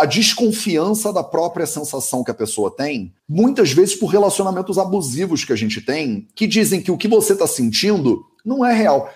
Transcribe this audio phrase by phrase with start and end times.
[0.00, 5.52] a desconfiança da própria sensação que a pessoa tem, muitas vezes por relacionamentos abusivos que
[5.52, 9.12] a gente tem, que dizem que o que você está sentindo não é real.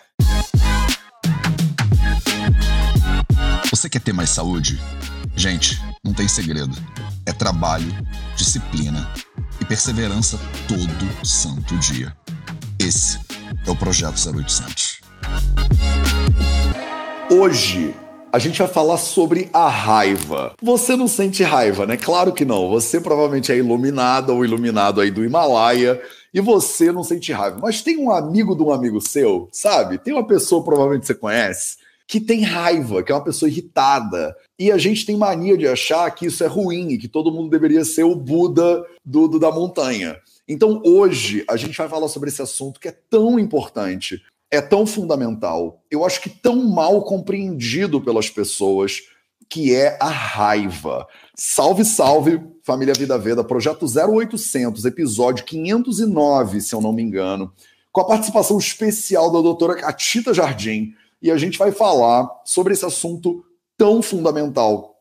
[3.71, 4.79] Você quer ter mais saúde?
[5.35, 6.77] Gente, não tem segredo.
[7.25, 7.91] É trabalho,
[8.37, 9.11] disciplina
[9.59, 10.39] e perseverança
[10.69, 12.15] todo santo dia.
[12.79, 13.19] Esse
[13.67, 15.01] é o Projeto 0800.
[17.31, 17.95] Hoje
[18.35, 20.55] a gente vai falar sobre a raiva.
[20.61, 21.97] Você não sente raiva, né?
[21.97, 22.69] Claro que não.
[22.69, 26.03] Você provavelmente é iluminado ou iluminado aí do Himalaia
[26.35, 27.61] e você não sente raiva.
[27.63, 29.99] Mas tem um amigo de um amigo seu, sabe?
[29.99, 31.77] Tem uma pessoa, provavelmente você conhece,
[32.09, 34.35] que tem raiva, que é uma pessoa irritada.
[34.59, 37.49] E a gente tem mania de achar que isso é ruim e que todo mundo
[37.49, 40.19] deveria ser o Buda do, do da montanha.
[40.49, 44.21] Então hoje a gente vai falar sobre esse assunto que é tão importante
[44.55, 49.01] é tão fundamental, eu acho que tão mal compreendido pelas pessoas,
[49.49, 51.07] que é a raiva.
[51.37, 57.53] Salve, salve, família Vida Veda, projeto 0800, episódio 509, se eu não me engano,
[57.93, 62.85] com a participação especial da doutora Catita Jardim, e a gente vai falar sobre esse
[62.85, 63.45] assunto
[63.77, 65.01] tão fundamental,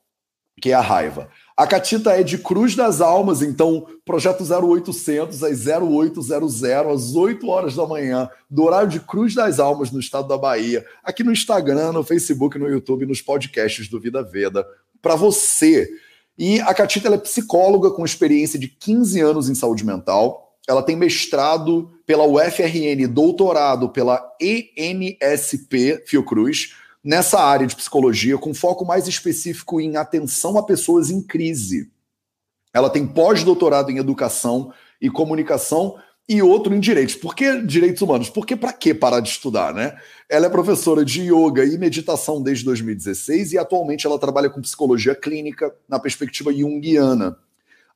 [0.62, 1.30] que é a raiva.
[1.56, 7.76] A Catita é de Cruz das Almas, então, projeto 0800 às 0800, às 8 horas
[7.76, 11.92] da manhã, do horário de Cruz das Almas, no estado da Bahia, aqui no Instagram,
[11.92, 14.66] no Facebook, no YouTube, nos podcasts do Vida Veda,
[15.00, 15.88] para você.
[16.36, 20.58] E a Catita é psicóloga com experiência de 15 anos em saúde mental.
[20.68, 28.86] Ela tem mestrado pela UFRN, doutorado pela ENSP Fiocruz nessa área de psicologia, com foco
[28.86, 31.92] mais específico em atenção a pessoas em crise.
[32.74, 37.16] Ela tem pós-doutorado em educação e comunicação e outro em direitos.
[37.16, 38.30] Por que direitos humanos?
[38.30, 39.98] Porque para que parar de estudar, né?
[40.30, 45.14] Ela é professora de yoga e meditação desde 2016 e atualmente ela trabalha com psicologia
[45.14, 47.38] clínica na perspectiva junguiana,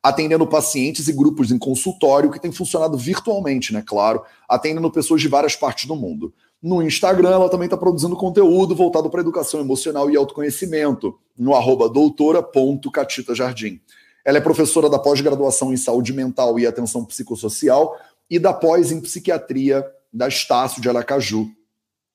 [0.04, 3.82] atendendo pacientes e grupos em consultório que tem funcionado virtualmente, né?
[3.86, 6.34] Claro, atendendo pessoas de várias partes do mundo.
[6.62, 11.88] No Instagram, ela também está produzindo conteúdo voltado para educação emocional e autoconhecimento, no arroba
[11.88, 13.80] doutora.catitajardim.
[14.26, 17.96] Ela é professora da pós-graduação em saúde mental e atenção psicossocial
[18.30, 21.48] e da pós em psiquiatria da Estácio de Aracaju.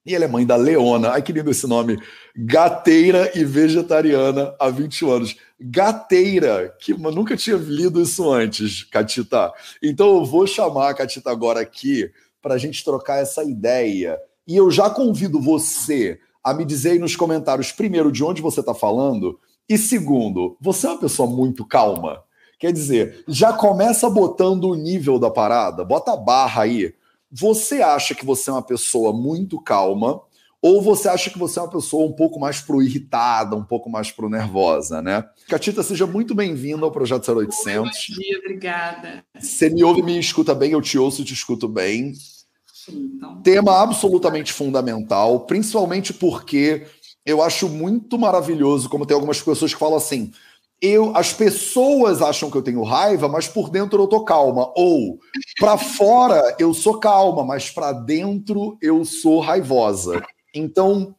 [0.04, 1.96] E ela é mãe da Leona, ai que lindo esse nome,
[2.36, 5.36] gateira e vegetariana há 20 anos.
[5.60, 9.52] Gateira, que eu nunca tinha lido isso antes, Catita.
[9.80, 12.10] Então eu vou chamar a Catita agora aqui
[12.42, 16.98] para a gente trocar essa ideia e eu já convido você a me dizer aí
[16.98, 19.38] nos comentários, primeiro, de onde você está falando,
[19.68, 22.22] e segundo, você é uma pessoa muito calma.
[22.58, 26.94] Quer dizer, já começa botando o nível da parada, bota a barra aí.
[27.30, 30.20] Você acha que você é uma pessoa muito calma,
[30.60, 33.90] ou você acha que você é uma pessoa um pouco mais pro irritada, um pouco
[33.90, 35.24] mais pro nervosa, né?
[35.48, 37.74] Catita, seja muito bem-vinda ao Projeto 0800.
[37.74, 39.24] Bom dia, obrigada.
[39.40, 42.12] Você me ouve, me escuta bem, eu te ouço e te escuto bem.
[42.90, 43.40] Então...
[43.42, 46.86] Tema absolutamente fundamental, principalmente porque
[47.24, 50.32] eu acho muito maravilhoso como tem algumas pessoas que falam assim:
[50.82, 54.72] eu, as pessoas acham que eu tenho raiva, mas por dentro eu tô calma.
[54.74, 55.20] Ou
[55.60, 60.20] para fora eu sou calma, mas para dentro eu sou raivosa.
[60.52, 61.14] Então,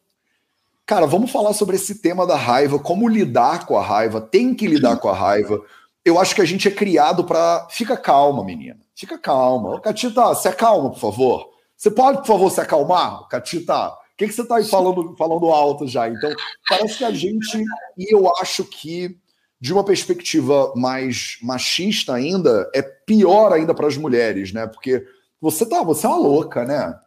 [0.85, 4.67] cara, vamos falar sobre esse tema da raiva, como lidar com a raiva, tem que
[4.67, 5.61] lidar com a raiva.
[6.03, 8.79] Eu acho que a gente é criado para fica calma, menina.
[8.93, 9.79] Fica calma.
[9.79, 11.52] Catita, você é calma, por favor.
[11.83, 13.89] Você pode, por favor, se acalmar, Catita?
[13.89, 16.07] O que, que você está falando, falando alto já?
[16.07, 16.33] Então,
[16.69, 17.61] parece que a gente,
[17.97, 19.17] e eu acho que,
[19.59, 24.65] de uma perspectiva mais machista ainda, é pior ainda para as mulheres, né?
[24.65, 25.05] Porque
[25.41, 26.97] você tá, você é uma louca, né?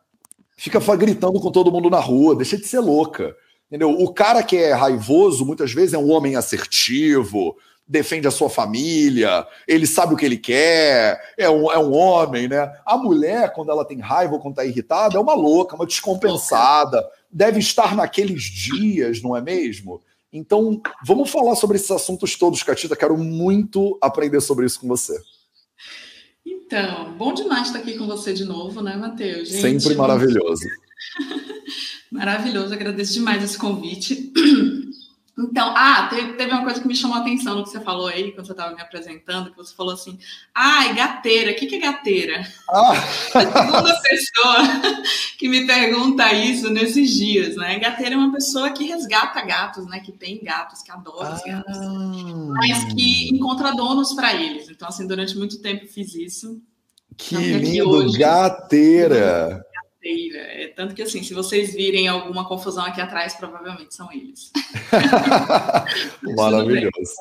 [0.58, 3.34] Fica gritando com todo mundo na rua, deixa de ser louca.
[3.68, 3.88] Entendeu?
[3.88, 9.46] O cara que é raivoso, muitas vezes, é um homem assertivo, defende a sua família,
[9.66, 12.72] ele sabe o que ele quer, é um, é um homem, né?
[12.84, 17.04] A mulher, quando ela tem raiva ou quando está irritada, é uma louca, uma descompensada,
[17.30, 20.02] deve estar naqueles dias, não é mesmo?
[20.32, 22.96] Então, vamos falar sobre esses assuntos todos, Catita.
[22.96, 25.18] Quero muito aprender sobre isso com você.
[26.44, 29.50] Então, bom demais estar aqui com você de novo, né, Matheus?
[29.50, 30.64] Sempre maravilhoso.
[32.10, 34.32] maravilhoso, agradeço demais esse convite.
[35.38, 38.06] Então, ah, teve, teve, uma coisa que me chamou a atenção no que você falou
[38.06, 40.18] aí, quando você estava me apresentando, que você falou assim,
[40.54, 42.46] ai, gateira, o que, que é gateira?
[42.70, 42.92] Ah.
[43.36, 44.56] A segunda pessoa
[45.38, 47.78] que me pergunta isso nesses dias, né?
[47.78, 50.00] Gateira é uma pessoa que resgata gatos, né?
[50.00, 52.52] Que tem gatos, que adora os gatos, ah.
[52.54, 54.70] mas que encontra donos para eles.
[54.70, 56.62] Então, assim, durante muito tempo fiz isso.
[57.14, 59.65] Que então, lindo, hoje, gateira!
[60.06, 64.52] É, tanto que, assim, se vocês virem alguma confusão aqui atrás, provavelmente são eles.
[66.36, 67.14] Maravilhoso.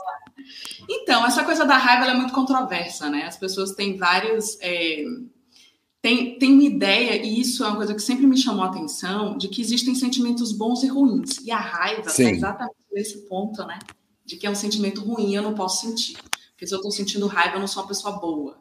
[0.87, 3.23] Então, essa coisa da raiva é muito controversa, né?
[3.23, 4.57] As pessoas têm vários.
[4.61, 5.03] É,
[6.01, 9.35] tem, tem uma ideia, e isso é uma coisa que sempre me chamou a atenção,
[9.35, 11.39] de que existem sentimentos bons e ruins.
[11.43, 13.79] E a raiva está exatamente nesse ponto, né?
[14.23, 16.17] De que é um sentimento ruim, eu não posso sentir.
[16.51, 18.57] Porque se eu estou sentindo raiva, eu não sou uma pessoa boa.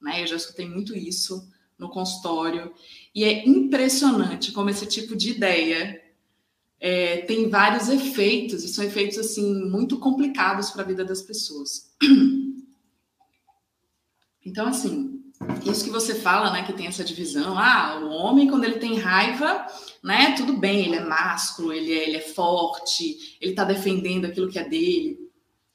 [0.00, 0.22] Né?
[0.22, 1.46] Eu já escutei muito isso
[1.78, 2.72] no consultório.
[3.14, 6.02] E é impressionante como esse tipo de ideia
[6.78, 11.90] é, tem vários efeitos, e são efeitos assim muito complicados para a vida das pessoas.
[14.48, 15.20] Então, assim,
[15.68, 18.96] isso que você fala, né, que tem essa divisão, ah, o homem quando ele tem
[18.96, 19.66] raiva,
[20.04, 24.48] né, tudo bem, ele é másculo, ele é, ele é forte, ele está defendendo aquilo
[24.48, 25.25] que é dele.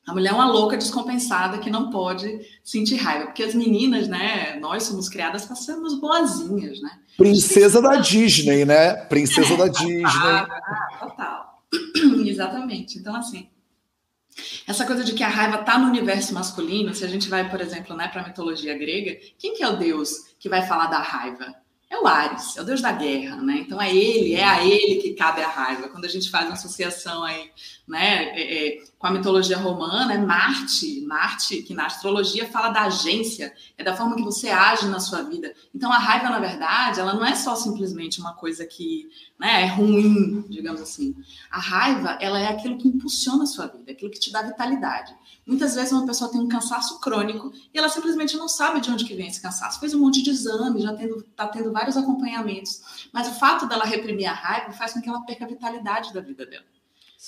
[0.08, 4.58] A mulher é uma louca descompensada que não pode sentir raiva, porque as meninas, né,
[4.60, 7.00] nós somos criadas para sermos boazinhas, né?
[7.18, 8.96] Princesa da Disney, né?
[9.06, 10.04] Princesa é, da Disney.
[10.06, 11.64] Ah, total.
[12.26, 12.98] Exatamente.
[12.98, 13.48] Então, assim,
[14.68, 17.62] essa coisa de que a raiva está no universo masculino, se a gente vai, por
[17.62, 21.00] exemplo, né, para a mitologia grega, quem que é o deus que vai falar da
[21.00, 21.61] raiva?
[21.92, 23.58] É o Ares, é o deus da guerra, né?
[23.60, 25.90] Então é ele, é a ele que cabe a raiva.
[25.90, 27.52] Quando a gente faz uma associação aí,
[27.86, 32.84] né, é, é, com a mitologia romana, é Marte, Marte, que na astrologia fala da
[32.84, 35.54] agência, é da forma que você age na sua vida.
[35.76, 39.66] Então a raiva, na verdade, ela não é só simplesmente uma coisa que né, é
[39.66, 41.14] ruim, digamos assim.
[41.50, 45.14] A raiva, ela é aquilo que impulsiona a sua vida, aquilo que te dá vitalidade.
[45.46, 49.04] Muitas vezes uma pessoa tem um cansaço crônico e ela simplesmente não sabe de onde
[49.04, 49.80] que vem esse cansaço.
[49.80, 53.10] Fez um monte de exame, já está tendo vários acompanhamentos.
[53.12, 56.22] Mas o fato dela reprimir a raiva faz com que ela perca a vitalidade da
[56.22, 56.64] vida dela.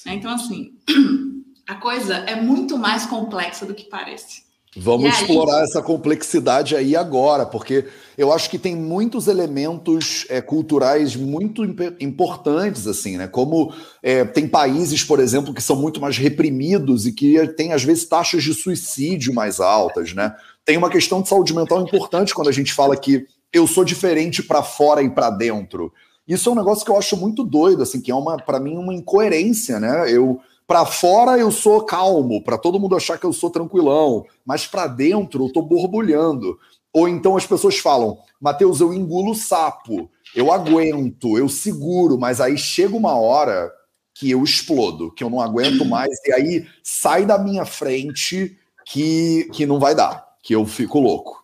[0.06, 0.14] Né?
[0.14, 0.74] Então, assim,
[1.68, 4.44] a coisa é muito mais complexa do que parece.
[4.76, 5.12] Vamos aí...
[5.12, 7.86] explorar essa complexidade aí agora, porque
[8.18, 11.64] eu acho que tem muitos elementos é, culturais muito
[12.00, 13.28] importantes, assim, né?
[13.28, 13.72] Como
[14.02, 18.06] é, tem países, por exemplo, que são muito mais reprimidos e que têm, às vezes,
[18.06, 20.36] taxas de suicídio mais altas, né?
[20.66, 24.42] Tem uma questão de saúde mental importante quando a gente fala que eu sou diferente
[24.42, 25.94] para fora e para dentro.
[26.28, 28.76] Isso é um negócio que eu acho muito doido, assim, que é uma, para mim,
[28.78, 30.12] uma incoerência, né?
[30.12, 34.66] Eu para fora eu sou calmo, para todo mundo achar que eu sou tranquilão, mas
[34.66, 36.58] para dentro eu tô borbulhando.
[36.94, 42.58] Ou então as pessoas falam, Mateus, eu engulo sapo, eu aguento, eu seguro, mas aí
[42.58, 43.70] chega uma hora
[44.16, 49.50] que eu explodo, que eu não aguento mais, e aí sai da minha frente que,
[49.52, 51.43] que não vai dar, que eu fico louco.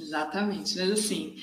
[0.00, 1.36] Exatamente, mas assim,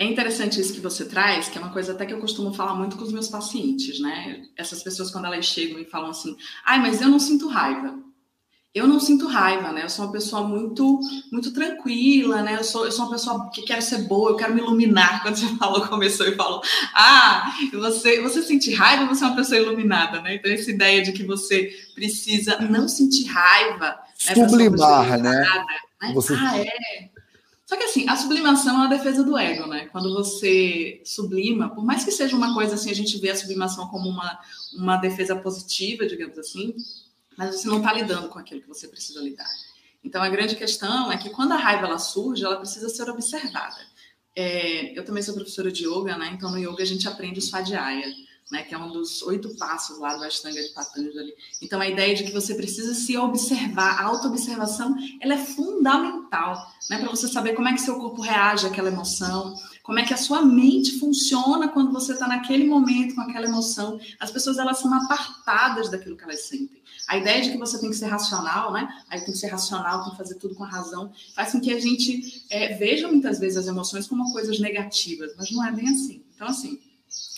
[0.00, 2.74] é interessante isso que você traz, que é uma coisa até que eu costumo falar
[2.74, 4.44] muito com os meus pacientes, né?
[4.56, 6.34] Essas pessoas, quando elas chegam e falam assim,
[6.64, 7.98] ai, mas eu não sinto raiva.
[8.72, 9.84] Eu não sinto raiva, né?
[9.84, 12.56] Eu sou uma pessoa muito muito tranquila, né?
[12.56, 15.20] Eu sou, eu sou uma pessoa que quero ser boa, eu quero me iluminar.
[15.22, 16.62] Quando você falou, começou e falou,
[16.94, 20.36] ah, você, você sente raiva, você é uma pessoa iluminada, né?
[20.36, 23.98] Então, essa ideia de que você precisa não sentir raiva.
[24.26, 24.34] Né?
[24.34, 25.64] Sublimar, né?
[26.00, 26.12] né?
[26.14, 26.32] Você...
[26.34, 27.10] Ah, é.
[27.70, 29.86] Só que assim, a sublimação é uma defesa do ego, né?
[29.92, 33.86] Quando você sublima, por mais que seja uma coisa assim, a gente vê a sublimação
[33.86, 34.40] como uma,
[34.74, 36.74] uma defesa positiva, digamos assim,
[37.38, 39.48] mas você não está lidando com aquilo que você precisa lidar.
[40.02, 43.78] Então a grande questão é que quando a raiva ela surge, ela precisa ser observada.
[44.34, 46.32] É, eu também sou professora de yoga, né?
[46.34, 48.12] Então no yoga a gente aprende o Svadhyaya
[48.50, 51.32] né, que é um dos oito passos lá do Ashtanga de Patanjali.
[51.62, 56.98] Então, a ideia de que você precisa se observar, a autoobservação, ela é fundamental, né,
[56.98, 60.16] para você saber como é que seu corpo reage àquela emoção, como é que a
[60.16, 64.00] sua mente funciona quando você está naquele momento com aquela emoção.
[64.18, 66.80] As pessoas, elas são apartadas daquilo que elas sentem.
[67.08, 70.02] A ideia de que você tem que ser racional, né, aí tem que ser racional,
[70.02, 73.38] tem que fazer tudo com a razão, faz com que a gente é, veja muitas
[73.38, 76.22] vezes as emoções como coisas negativas, mas não é bem assim.
[76.34, 76.78] Então, assim,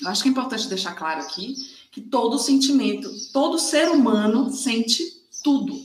[0.01, 1.55] eu acho que é importante deixar claro aqui
[1.91, 5.03] que todo sentimento, todo ser humano sente
[5.45, 5.85] tudo.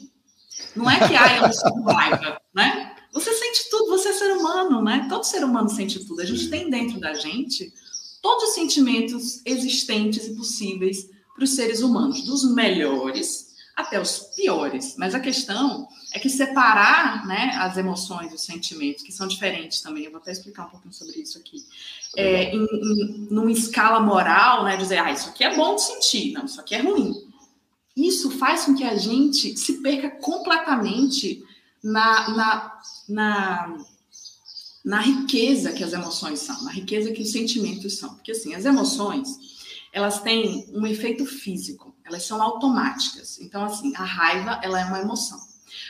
[0.76, 2.96] Não é que ah, eu não sinto raiva, né?
[3.12, 5.08] Você sente tudo, você é ser humano, né?
[5.10, 6.22] Todo ser humano sente tudo.
[6.22, 7.74] A gente tem dentro da gente
[8.22, 13.47] todos os sentimentos existentes e possíveis para os seres humanos, dos melhores
[13.78, 14.96] até os piores.
[14.98, 19.82] Mas a questão é que separar né, as emoções e os sentimentos, que são diferentes
[19.82, 21.64] também, eu vou até explicar um pouquinho sobre isso aqui,
[22.16, 26.34] é, em, em, numa escala moral, né, dizer, ah, isso aqui é bom de sentir,
[26.34, 27.14] não, isso aqui é ruim.
[27.96, 31.44] Isso faz com que a gente se perca completamente
[31.84, 33.78] na, na, na,
[34.84, 38.16] na riqueza que as emoções são, na riqueza que os sentimentos são.
[38.16, 39.28] Porque, assim, as emoções,
[39.94, 43.40] elas têm um efeito físico, elas são automáticas.
[43.40, 45.40] Então, assim, a raiva, ela é uma emoção.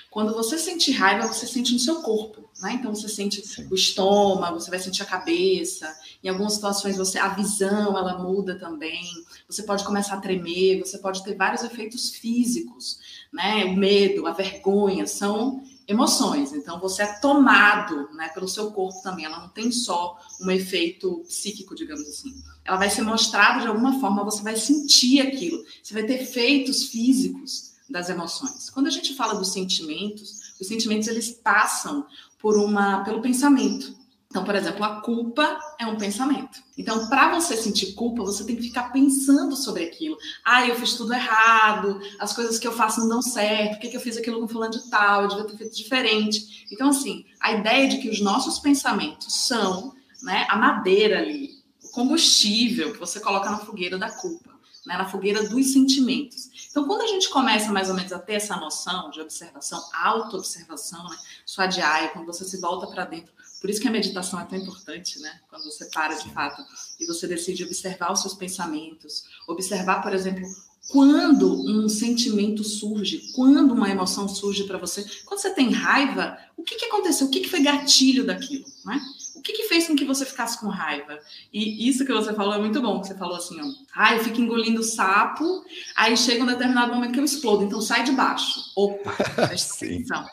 [0.09, 2.73] Quando você sente raiva, você sente no seu corpo, né?
[2.73, 3.67] Então você sente Sim.
[3.69, 5.95] o estômago, você vai sentir a cabeça.
[6.23, 9.05] Em algumas situações você a visão ela muda também.
[9.47, 12.99] Você pode começar a tremer, você pode ter vários efeitos físicos,
[13.31, 13.65] né?
[13.65, 16.51] O medo, a vergonha são emoções.
[16.53, 19.25] Então você é tomado, né, pelo seu corpo também.
[19.25, 22.35] Ela não tem só um efeito psíquico, digamos assim.
[22.65, 25.63] Ela vai ser mostrada de alguma forma, você vai sentir aquilo.
[25.81, 28.69] Você vai ter efeitos físicos das emoções.
[28.69, 32.05] Quando a gente fala dos sentimentos, os sentimentos eles passam
[32.39, 33.95] por uma pelo pensamento.
[34.29, 36.61] Então, por exemplo, a culpa é um pensamento.
[36.77, 40.17] Então, para você sentir culpa, você tem que ficar pensando sobre aquilo.
[40.43, 43.95] Ah, eu fiz tudo errado, as coisas que eu faço não dão certo, por que,
[43.95, 46.67] eu fiz aquilo com fulano de tal, eu devia ter feito diferente.
[46.71, 51.89] Então, assim, a ideia de que os nossos pensamentos são né, a madeira ali, o
[51.91, 54.51] combustível que você coloca na fogueira da culpa,
[54.85, 56.49] né, na fogueira dos sentimentos.
[56.69, 61.03] Então, quando a gente começa mais ou menos a ter essa noção de observação, auto-observação,
[61.09, 64.45] né, sua diária, quando você se volta para dentro, por isso que a meditação é
[64.45, 65.39] tão importante, né?
[65.49, 66.63] Quando você para de fato
[66.99, 70.47] e você decide observar os seus pensamentos, observar, por exemplo,
[70.89, 76.63] quando um sentimento surge, quando uma emoção surge para você, quando você tem raiva, o
[76.63, 77.27] que, que aconteceu?
[77.27, 79.01] O que, que foi gatilho daquilo, né?
[79.35, 81.19] O que, que fez com que você ficasse com raiva?
[81.53, 84.23] E isso que você falou é muito bom, que você falou assim, ó, ah, eu
[84.23, 85.63] fico engolindo sapo,
[85.95, 88.71] aí chega um determinado momento que eu explodo, então sai de baixo.
[88.75, 90.25] Opa, presta atenção.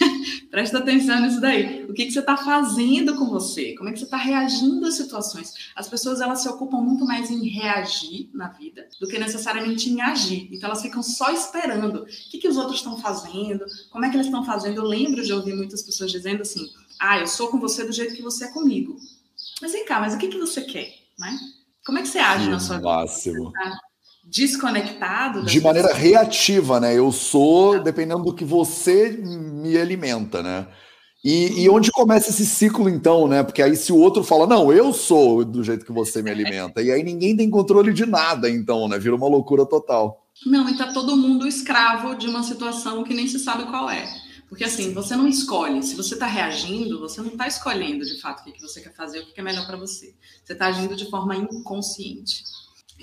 [0.50, 1.84] Presta atenção nisso daí.
[1.84, 3.74] O que, que você está fazendo com você?
[3.76, 5.70] Como é que você está reagindo às situações?
[5.76, 10.00] As pessoas elas se ocupam muito mais em reagir na vida do que necessariamente em
[10.00, 10.48] agir.
[10.50, 12.02] Então elas ficam só esperando.
[12.02, 13.64] O que, que os outros estão fazendo?
[13.90, 14.78] Como é que eles estão fazendo?
[14.78, 18.16] Eu lembro de ouvir muitas pessoas dizendo assim: ah, eu sou com você do jeito
[18.16, 18.96] que você é comigo.
[19.62, 20.92] Mas vem cá, mas o que, que você quer?
[21.16, 21.38] Né?
[21.86, 23.52] Como é que você age que na sua máximo.
[23.52, 23.52] vida?
[23.52, 23.89] Tá
[24.30, 25.44] desconectado?
[25.44, 26.04] De maneira pessoas?
[26.04, 26.96] reativa, né?
[26.96, 27.78] Eu sou tá.
[27.80, 30.66] dependendo do que você me alimenta, né?
[31.22, 33.42] E, e, onde começa esse ciclo, então, né?
[33.42, 36.80] Porque aí, se o outro fala, não, eu sou do jeito que você me alimenta,
[36.80, 38.98] e aí ninguém tem controle de nada, então, né?
[38.98, 40.26] Vira uma loucura total.
[40.46, 44.08] Não, e tá todo mundo escravo de uma situação que nem se sabe qual é.
[44.48, 45.82] Porque assim, você não escolhe.
[45.82, 49.20] Se você está reagindo, você não está escolhendo de fato o que, você quer fazer,
[49.20, 50.14] o que é melhor para você.
[50.42, 52.42] Você está agindo de forma inconsciente.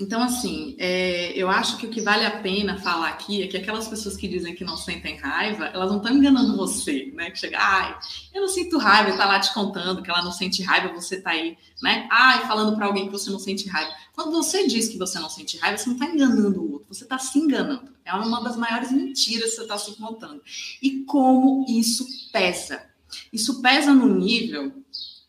[0.00, 3.56] Então, assim, é, eu acho que o que vale a pena falar aqui é que
[3.56, 7.30] aquelas pessoas que dizem que não sentem raiva, elas não estão enganando você, né?
[7.32, 7.98] Que chega, ai,
[8.32, 11.30] eu não sinto raiva, está lá te contando que ela não sente raiva, você está
[11.30, 12.06] aí, né?
[12.12, 13.92] Ai, falando para alguém que você não sente raiva.
[14.14, 17.02] Quando você diz que você não sente raiva, você não está enganando o outro, você
[17.02, 17.92] está se enganando.
[18.04, 20.40] É uma das maiores mentiras que você está se contando.
[20.80, 22.86] E como isso pesa?
[23.32, 24.72] Isso pesa no nível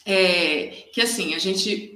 [0.05, 1.88] é, que, assim, a gente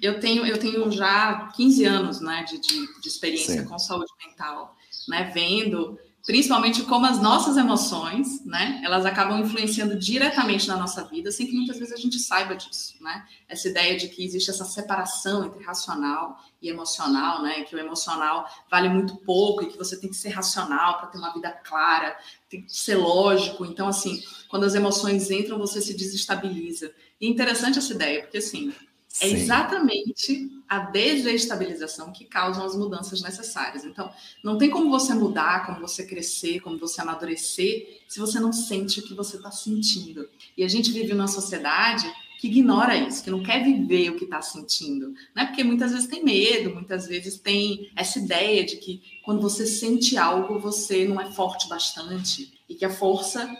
[0.00, 3.68] eu tenho, eu tenho já 15 anos né, de, de, de experiência Sim.
[3.68, 4.76] com saúde mental,
[5.08, 5.98] né, vendo
[6.28, 11.54] principalmente como as nossas emoções, né, elas acabam influenciando diretamente na nossa vida, sem que
[11.54, 13.24] muitas vezes a gente saiba disso, né?
[13.48, 18.46] Essa ideia de que existe essa separação entre racional e emocional, né, que o emocional
[18.70, 22.14] vale muito pouco e que você tem que ser racional para ter uma vida clara,
[22.50, 23.64] tem que ser lógico.
[23.64, 26.92] Então, assim, quando as emoções entram, você se desestabiliza.
[27.18, 28.74] E é interessante essa ideia, porque assim,
[29.20, 33.84] é exatamente a desestabilização que causam as mudanças necessárias.
[33.84, 34.12] Então,
[34.44, 39.00] não tem como você mudar, como você crescer, como você amadurecer, se você não sente
[39.00, 40.28] o que você está sentindo.
[40.56, 44.24] E a gente vive numa sociedade que ignora isso, que não quer viver o que
[44.24, 45.46] está sentindo, né?
[45.46, 50.16] Porque muitas vezes tem medo, muitas vezes tem essa ideia de que quando você sente
[50.16, 53.50] algo, você não é forte bastante e que a força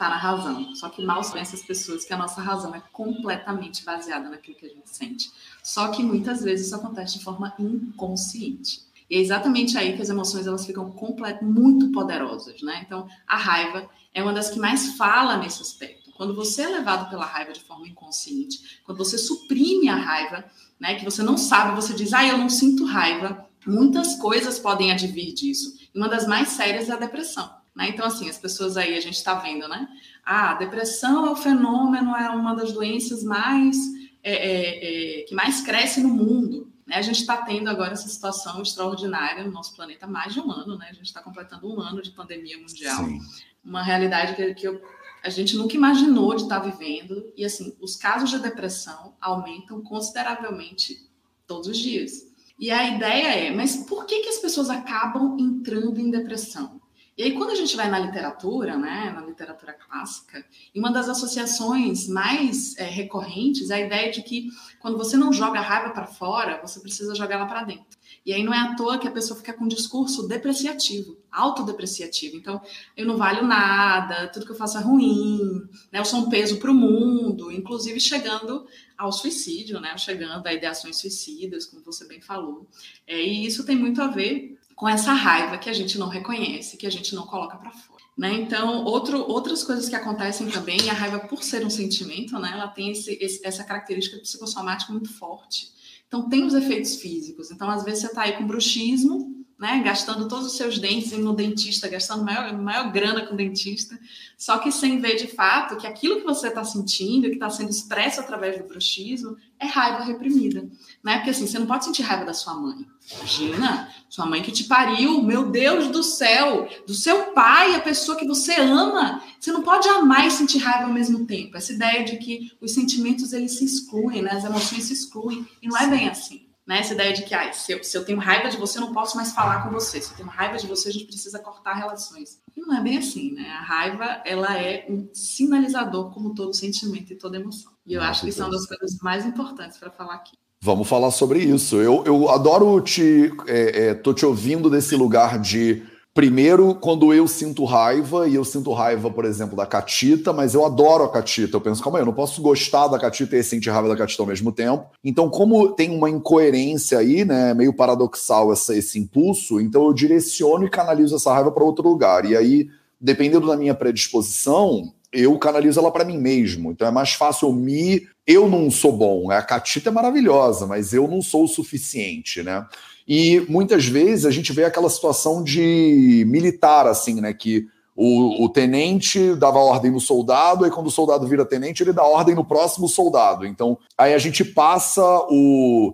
[0.00, 0.74] está na razão.
[0.74, 4.64] Só que mal sabem essas pessoas que a nossa razão é completamente baseada naquilo que
[4.64, 5.30] a gente sente.
[5.62, 8.80] Só que muitas vezes isso acontece de forma inconsciente.
[9.10, 10.94] E é exatamente aí que as emoções elas ficam
[11.42, 12.82] muito poderosas, né?
[12.86, 16.10] Então, a raiva é uma das que mais fala nesse aspecto.
[16.12, 20.44] Quando você é levado pela raiva de forma inconsciente, quando você suprime a raiva,
[20.78, 24.92] né, que você não sabe, você diz, ah, eu não sinto raiva, muitas coisas podem
[24.92, 25.76] advir disso.
[25.94, 27.59] E uma das mais sérias é a depressão.
[27.80, 27.88] Né?
[27.88, 29.88] Então, assim, as pessoas aí, a gente está vendo, né?
[30.22, 33.74] Ah, a depressão é o fenômeno, é uma das doenças mais
[34.22, 36.70] é, é, é, que mais cresce no mundo.
[36.86, 36.96] Né?
[36.96, 40.50] A gente está tendo agora essa situação extraordinária no nosso planeta há mais de um
[40.50, 40.88] ano, né?
[40.90, 43.02] A gente está completando um ano de pandemia mundial.
[43.02, 43.18] Sim.
[43.64, 44.82] Uma realidade que, que eu,
[45.24, 47.32] a gente nunca imaginou de estar tá vivendo.
[47.34, 51.08] E, assim, os casos de depressão aumentam consideravelmente
[51.46, 52.28] todos os dias.
[52.58, 56.79] E a ideia é, mas por que, que as pessoas acabam entrando em depressão?
[57.20, 60.42] E aí, quando a gente vai na literatura, né, na literatura clássica,
[60.74, 64.48] uma das associações mais é, recorrentes é a ideia de que
[64.78, 67.98] quando você não joga a raiva para fora, você precisa jogar ela para dentro.
[68.24, 72.38] E aí não é à toa que a pessoa fica com um discurso depreciativo, autodepreciativo.
[72.38, 72.58] Então,
[72.96, 75.98] eu não valho nada, tudo que eu faço é ruim, né?
[75.98, 79.94] eu sou um peso para o mundo, inclusive chegando ao suicídio, né?
[79.98, 82.66] chegando a ideações suicidas, como você bem falou.
[83.06, 86.78] É, e isso tem muito a ver com essa raiva que a gente não reconhece,
[86.78, 88.02] que a gente não coloca para fora.
[88.16, 88.32] Né?
[88.32, 92.66] Então, outro, outras coisas que acontecem também, a raiva, por ser um sentimento, né, ela
[92.66, 95.70] tem esse, esse, essa característica psicossomática muito forte.
[96.08, 97.50] Então, tem os efeitos físicos.
[97.50, 101.34] Então, às vezes, você está aí com bruxismo, né, gastando todos os seus dentes no
[101.34, 104.00] dentista, gastando maior, maior grana com o dentista,
[104.38, 107.68] só que sem ver de fato que aquilo que você está sentindo, que está sendo
[107.68, 110.66] expresso através do bruxismo, é raiva reprimida.
[111.04, 111.16] Né?
[111.16, 112.86] Porque assim, você não pode sentir raiva da sua mãe.
[113.14, 118.16] Imagina, sua mãe que te pariu, meu Deus do céu, do seu pai, a pessoa
[118.16, 119.22] que você ama.
[119.38, 121.58] Você não pode amar e sentir raiva ao mesmo tempo.
[121.58, 124.30] Essa ideia de que os sentimentos eles se excluem, né?
[124.30, 125.46] as emoções se excluem.
[125.60, 126.49] E não é bem assim.
[126.70, 126.78] Né?
[126.78, 128.92] Essa ideia de que ah, se, eu, se eu tenho raiva de você, eu não
[128.92, 130.00] posso mais falar com você.
[130.00, 132.38] Se eu tenho raiva de você, a gente precisa cortar relações.
[132.56, 133.48] E não é bem assim, né?
[133.50, 137.72] A raiva, ela é um sinalizador, como todo sentimento e toda emoção.
[137.84, 140.36] E eu acho que isso é uma das coisas mais importantes para falar aqui.
[140.62, 141.74] Vamos falar sobre isso.
[141.74, 143.32] Eu, eu adoro te.
[143.48, 145.82] É, é, tô te ouvindo desse lugar de.
[146.20, 150.66] Primeiro, quando eu sinto raiva, e eu sinto raiva, por exemplo, da Catita, mas eu
[150.66, 151.56] adoro a Catita.
[151.56, 154.22] Eu penso, calma aí, eu não posso gostar da Catita e sentir raiva da Catita
[154.22, 154.84] ao mesmo tempo.
[155.02, 160.66] Então, como tem uma incoerência aí, né, meio paradoxal essa, esse impulso, então eu direciono
[160.66, 162.26] e canalizo essa raiva para outro lugar.
[162.26, 162.68] E aí,
[163.00, 166.70] dependendo da minha predisposição, eu canalizo ela para mim mesmo.
[166.70, 168.06] Então é mais fácil eu me.
[168.26, 169.30] Eu não sou bom.
[169.30, 172.66] A Catita é maravilhosa, mas eu não sou o suficiente, né?
[173.12, 177.34] E muitas vezes a gente vê aquela situação de militar, assim, né?
[177.34, 181.92] Que o, o tenente dava ordem no soldado, e quando o soldado vira tenente, ele
[181.92, 183.44] dá ordem no próximo soldado.
[183.44, 185.92] Então, aí a gente passa o.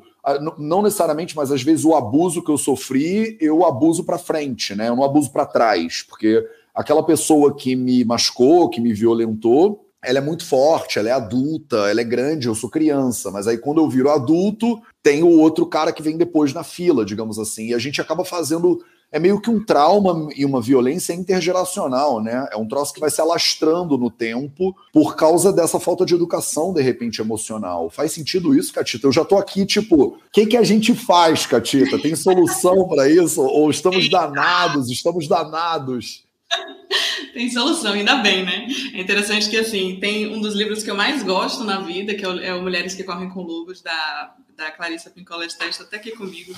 [0.58, 4.90] Não necessariamente, mas às vezes o abuso que eu sofri, eu abuso para frente, né?
[4.90, 10.18] Eu não abuso para trás, porque aquela pessoa que me machucou, que me violentou, ela
[10.18, 13.80] é muito forte, ela é adulta, ela é grande, eu sou criança, mas aí quando
[13.80, 17.74] eu viro adulto, tem o outro cara que vem depois na fila, digamos assim, e
[17.74, 22.48] a gente acaba fazendo é meio que um trauma e uma violência intergeracional, né?
[22.50, 26.72] É um troço que vai se alastrando no tempo por causa dessa falta de educação,
[26.72, 27.88] de repente, emocional.
[27.88, 29.06] Faz sentido isso, Catita?
[29.06, 31.98] Eu já tô aqui, tipo, o que, que a gente faz, Catita?
[31.98, 33.40] Tem solução para isso?
[33.40, 34.90] Ou estamos danados?
[34.90, 36.25] Estamos danados?
[37.32, 38.66] tem solução, ainda bem, né?
[38.94, 42.24] É interessante que, assim, tem um dos livros que eu mais gosto na vida, que
[42.24, 46.12] é o Mulheres que Correm com Lobos, da, da Clarissa Pincola de Testa, até aqui
[46.12, 46.54] comigo.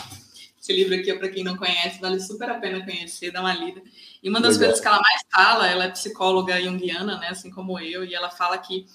[0.60, 3.80] Esse livro aqui, para quem não conhece, vale super a pena conhecer, dar uma lida.
[4.22, 4.68] E uma das Legal.
[4.68, 8.28] coisas que ela mais fala, ela é psicóloga junguiana, né, assim como eu, e ela
[8.28, 8.86] fala que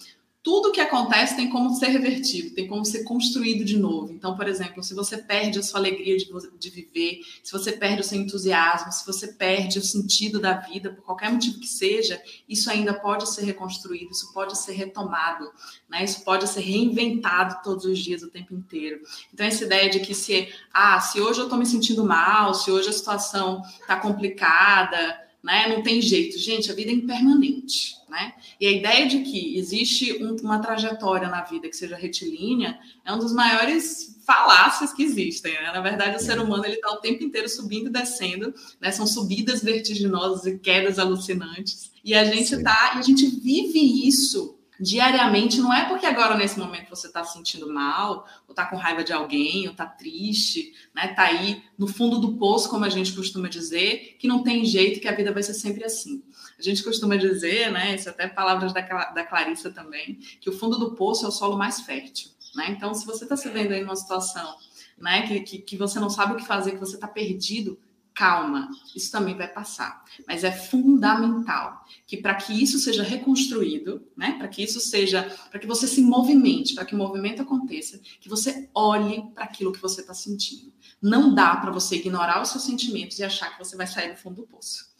[0.43, 4.11] tudo que acontece tem como ser revertido, tem como ser construído de novo.
[4.11, 6.29] Então, por exemplo, se você perde a sua alegria de,
[6.59, 10.91] de, viver, se você perde o seu entusiasmo, se você perde o sentido da vida,
[10.91, 15.49] por qualquer motivo que seja, isso ainda pode ser reconstruído, isso pode ser retomado,
[15.89, 16.03] né?
[16.03, 18.99] Isso pode ser reinventado todos os dias, o tempo inteiro.
[19.33, 22.69] Então, essa ideia de que se, ah, se hoje eu estou me sentindo mal, se
[22.69, 25.67] hoje a situação está complicada, né?
[25.67, 26.39] Não tem jeito.
[26.39, 28.33] Gente, a vida é impermanente, né?
[28.59, 33.13] E a ideia de que existe um, uma trajetória na vida que seja retilínea é
[33.13, 35.53] um dos maiores falácias que existem.
[35.53, 35.71] Né?
[35.73, 38.91] Na verdade, o ser humano ele está o tempo inteiro subindo e descendo, né?
[38.91, 41.91] São subidas vertiginosas e quedas alucinantes.
[42.03, 42.63] E a gente Sim.
[42.63, 47.23] tá, e a gente vive isso diariamente, não é porque agora nesse momento você está
[47.23, 51.07] se sentindo mal, ou está com raiva de alguém, ou está triste, né?
[51.09, 54.99] Tá aí no fundo do poço, como a gente costuma dizer, que não tem jeito,
[54.99, 56.23] que a vida vai ser sempre assim.
[56.57, 57.95] A gente costuma dizer, né?
[57.95, 61.31] Isso é até palavras da, da Clarissa também, que o fundo do poço é o
[61.31, 62.67] solo mais fértil, né?
[62.69, 64.55] Então, se você está se vendo aí numa situação,
[64.97, 67.77] né, que, que, que você não sabe o que fazer, que você está perdido,
[68.13, 70.03] calma, isso também vai passar.
[70.27, 75.59] Mas é fundamental que para que isso seja reconstruído, né, para que isso seja, para
[75.59, 79.81] que você se movimente, para que o movimento aconteça, que você olhe para aquilo que
[79.81, 80.71] você está sentindo.
[81.01, 84.17] Não dá para você ignorar os seus sentimentos e achar que você vai sair do
[84.17, 84.93] fundo do poço.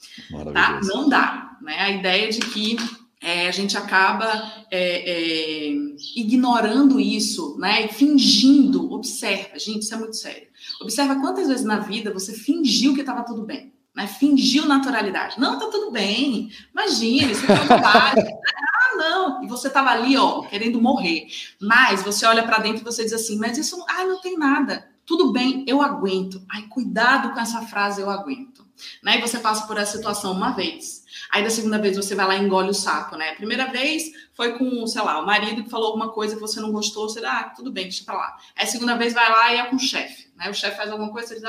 [0.54, 0.82] Tá?
[0.84, 1.58] Não dá.
[1.62, 1.80] Né?
[1.80, 2.76] A ideia de que
[3.24, 4.28] é, a gente acaba
[4.70, 5.74] é, é,
[6.14, 7.88] ignorando isso, né?
[7.88, 8.92] Fingindo.
[8.92, 10.48] Observa, gente, isso é muito sério.
[10.82, 14.08] Observa quantas vezes na vida você fingiu que estava tudo bem, né?
[14.08, 15.40] Fingiu naturalidade.
[15.40, 16.52] Não, tá tudo bem.
[16.74, 18.22] Imagina, isso é verdade.
[18.28, 19.44] ah, não.
[19.44, 21.28] E você estava ali, ó, querendo morrer.
[21.62, 24.86] Mas você olha para dentro e você diz assim, mas isso, ai, não tem nada.
[25.06, 26.44] Tudo bem, eu aguento.
[26.52, 28.66] Ai, cuidado com essa frase, eu aguento.
[29.02, 29.18] Né?
[29.18, 31.03] E você passa por essa situação uma vez
[31.34, 33.34] Aí da segunda vez você vai lá e engole o sapo, né?
[33.34, 34.04] Primeira vez
[34.36, 37.22] foi com, sei lá, o marido que falou alguma coisa que você não gostou, você
[37.22, 38.38] diz, ah, tudo bem, deixa pra lá.
[38.56, 40.48] Aí a segunda vez vai lá e é com o chefe, né?
[40.52, 41.43] O chefe faz alguma coisa, você diz,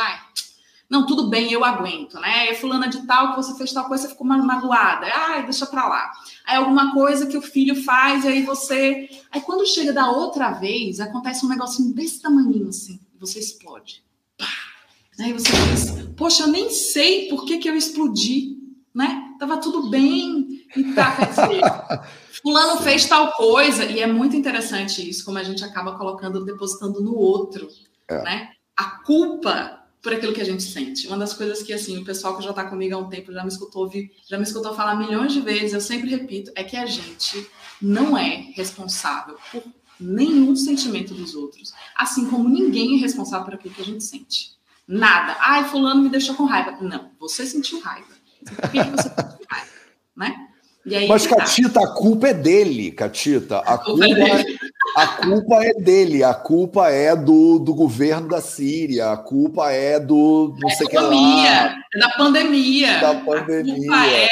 [0.88, 2.48] não, tudo bem, eu aguento, né?
[2.48, 5.06] É fulana de tal que você fez tal coisa, você ficou magoada.
[5.06, 6.10] Ai, deixa pra lá.
[6.46, 9.06] Aí alguma coisa que o filho faz, aí você.
[9.30, 14.02] Aí quando chega da outra vez, acontece um negocinho desse tamanho assim, você explode.
[14.38, 14.46] Pá!
[15.20, 18.56] Aí você diz, poxa, eu nem sei por que, que eu explodi,
[18.94, 19.23] né?
[19.38, 21.62] Tava tudo bem e tá, quer dizer,
[22.42, 27.00] fulano fez tal coisa, e é muito interessante isso, como a gente acaba colocando, depositando
[27.00, 27.68] no outro,
[28.08, 28.22] é.
[28.22, 28.50] né?
[28.76, 31.06] A culpa por aquilo que a gente sente.
[31.06, 33.42] Uma das coisas que assim, o pessoal que já está comigo há um tempo já
[33.42, 33.90] me escutou
[34.28, 37.48] já me escutou falar milhões de vezes, eu sempre repito, é que a gente
[37.80, 39.62] não é responsável por
[39.98, 44.52] nenhum sentimento dos outros, assim como ninguém é responsável por aquilo que a gente sente.
[44.86, 45.36] Nada.
[45.40, 46.76] Ai, fulano me deixou com raiva.
[46.82, 48.13] Não, você sentiu raiva.
[48.44, 49.10] Você
[49.50, 49.68] raiva,
[50.16, 50.34] né?
[50.86, 51.36] Aí, Mas, tá.
[51.36, 53.58] Catita, a culpa é dele, Catita.
[53.58, 54.44] A, a culpa, culpa é
[54.96, 59.98] a culpa é dele, a culpa é do, do governo da Síria, a culpa é
[59.98, 61.74] do não é sei que lá.
[61.94, 63.00] É da pandemia.
[63.00, 63.74] Da pandemia.
[63.74, 64.28] A culpa é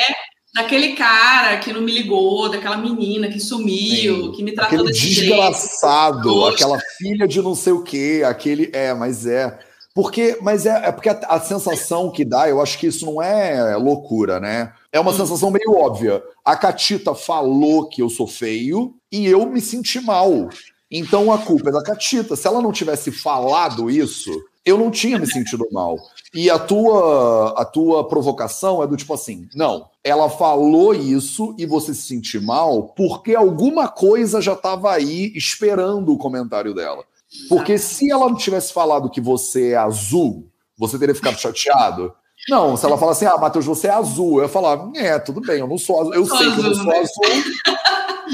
[0.55, 4.33] daquele cara que não me ligou, daquela menina que sumiu, Sim.
[4.33, 6.46] que me tratou aquele desse desgraçado, jeito.
[6.46, 9.59] aquela filha de não sei o quê, aquele é, mas é
[9.94, 13.20] porque, mas é, é porque a, a, sensação que dá, eu acho que isso não
[13.20, 14.72] é loucura, né?
[14.90, 15.16] É uma hum.
[15.16, 16.22] sensação meio óbvia.
[16.44, 20.48] A Catita falou que eu sou feio e eu me senti mal.
[20.90, 22.37] Então a culpa é da Catita.
[22.37, 24.31] Se ela não tivesse falado isso,
[24.64, 25.96] eu não tinha me sentido mal.
[26.35, 31.66] E a tua, a tua provocação é do tipo assim: não, ela falou isso e
[31.66, 37.05] você se sentir mal porque alguma coisa já estava aí esperando o comentário dela.
[37.48, 42.12] Porque se ela não tivesse falado que você é azul, você teria ficado chateado?
[42.48, 45.40] Não, se ela falar assim, ah, Matheus, você é azul, eu ia falar, é, tudo
[45.40, 46.98] bem, eu não sou azul, eu sei azul, que eu não sou né?
[46.98, 47.22] azul.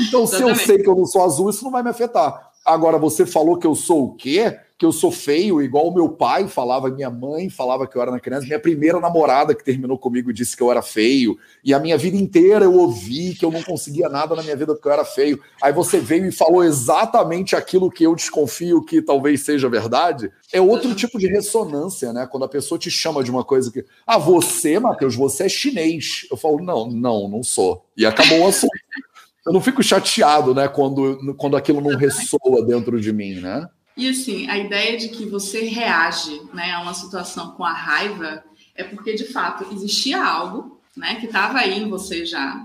[0.09, 2.48] Então, se eu sei que eu não sou azul, isso não vai me afetar.
[2.69, 4.59] Agora, você falou que eu sou o quê?
[4.79, 8.13] que eu sou feio, igual o meu pai falava, minha mãe falava que eu era
[8.13, 11.81] na criança, minha primeira namorada que terminou comigo disse que eu era feio, e a
[11.81, 14.93] minha vida inteira eu ouvi que eu não conseguia nada na minha vida porque eu
[14.93, 15.43] era feio.
[15.61, 20.31] Aí você veio e falou exatamente aquilo que eu desconfio que talvez seja verdade.
[20.53, 22.29] É outro tipo de ressonância, né?
[22.31, 26.27] Quando a pessoa te chama de uma coisa que, ah, você, Matheus, você é chinês.
[26.31, 27.85] Eu falo, não, não, não sou.
[27.97, 28.71] E acabou o assunto.
[29.49, 33.67] Eu não fico chateado, né, quando, quando aquilo não ressoa dentro de mim, né?
[33.97, 38.45] E assim, a ideia de que você reage né, a uma situação com a raiva
[38.75, 42.63] é porque, de fato, existia algo né, que estava aí em você já.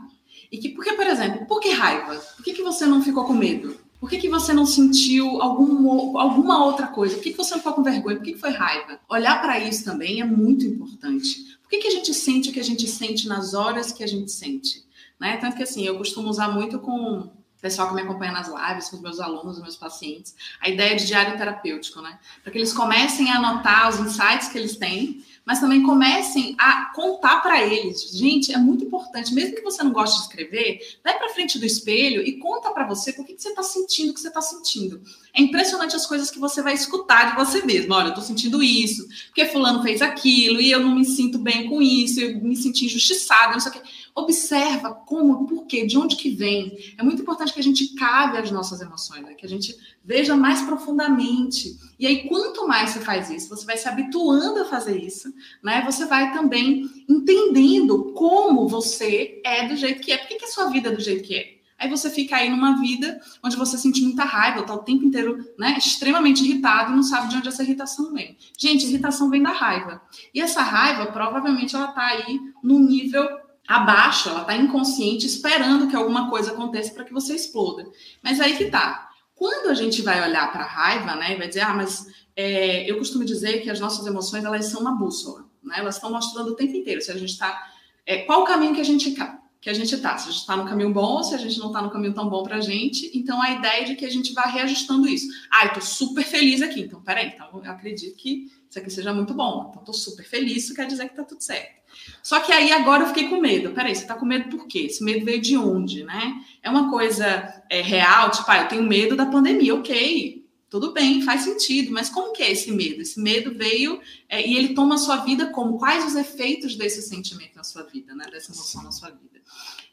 [0.52, 2.16] E que, porque, por exemplo, por que raiva?
[2.36, 3.78] Por que, que você não ficou com medo?
[3.98, 7.16] Por que, que você não sentiu algum, alguma outra coisa?
[7.16, 8.18] Por que, que você não ficou com vergonha?
[8.18, 9.00] Por que, que foi raiva?
[9.10, 11.58] Olhar para isso também é muito importante.
[11.62, 14.08] Por que, que a gente sente o que a gente sente nas horas que a
[14.08, 14.84] gente sente?
[15.20, 15.38] Né?
[15.38, 17.30] Tanto que, assim, eu costumo usar muito com
[17.64, 20.98] pessoal que me acompanha nas lives, com os meus alunos, os meus pacientes, a ideia
[20.98, 22.20] de diário terapêutico, né?
[22.44, 26.92] Para que eles comecem a anotar os insights que eles têm mas também comecem a
[26.94, 28.12] contar para eles.
[28.12, 31.66] Gente, é muito importante, mesmo que você não goste de escrever, vai para frente do
[31.66, 34.42] espelho e conta para você por que, que você está sentindo o que você está
[34.42, 35.02] sentindo.
[35.34, 37.94] É impressionante as coisas que você vai escutar de você mesmo.
[37.94, 41.68] Olha, eu estou sentindo isso, porque fulano fez aquilo, e eu não me sinto bem
[41.68, 43.82] com isso, eu me senti injustiçada, não sei o quê.
[44.16, 46.78] Observa como, por quê, de onde que vem.
[46.98, 49.34] É muito importante que a gente cave as nossas emoções, né?
[49.34, 51.78] que a gente veja mais profundamente.
[52.00, 55.84] E aí, quanto mais você faz isso, você vai se habituando a fazer isso, né?
[55.86, 60.18] Você vai também entendendo como você é do jeito que é.
[60.18, 61.64] Por que, que a sua vida é do jeito que é?
[61.84, 65.46] Aí você fica aí numa vida onde você sente muita raiva, está o tempo inteiro
[65.60, 68.38] né, extremamente irritado e não sabe de onde essa irritação vem.
[68.58, 70.02] Gente, irritação vem da raiva.
[70.34, 73.28] E essa raiva, provavelmente, ela está aí no nível
[73.68, 77.86] abaixo, ela está inconsciente, esperando que alguma coisa aconteça para que você exploda.
[78.22, 79.10] Mas aí que tá.
[79.36, 82.90] Quando a gente vai olhar para a raiva, né, e vai dizer, ah, mas é,
[82.90, 85.76] eu costumo dizer que as nossas emoções elas são uma bússola, né?
[85.80, 87.72] Elas estão mostrando o tempo inteiro se a gente está,
[88.06, 89.16] é, qual o caminho que a gente
[89.64, 91.68] que a gente está, se a gente está no caminho bom, se a gente não
[91.68, 93.10] está no caminho tão bom para a gente.
[93.18, 95.26] Então a ideia é de que a gente vá reajustando isso.
[95.50, 99.14] Ah, eu estou super feliz aqui, então peraí, então eu acredito que isso aqui seja
[99.14, 99.68] muito bom.
[99.70, 101.82] Então estou super feliz, isso quer dizer que está tudo certo.
[102.22, 103.72] Só que aí agora eu fiquei com medo.
[103.72, 104.80] Peraí, você tá com medo por quê?
[104.80, 106.42] Esse medo veio de onde, né?
[106.62, 110.44] É uma coisa é, real, tipo, ah, eu tenho medo da pandemia, ok.
[110.70, 113.02] Tudo bem, faz sentido, mas como que é esse medo?
[113.02, 115.78] Esse medo veio é, e ele toma a sua vida como?
[115.78, 118.26] Quais os efeitos desse sentimento na sua vida, né?
[118.32, 119.40] Dessa emoção na sua vida?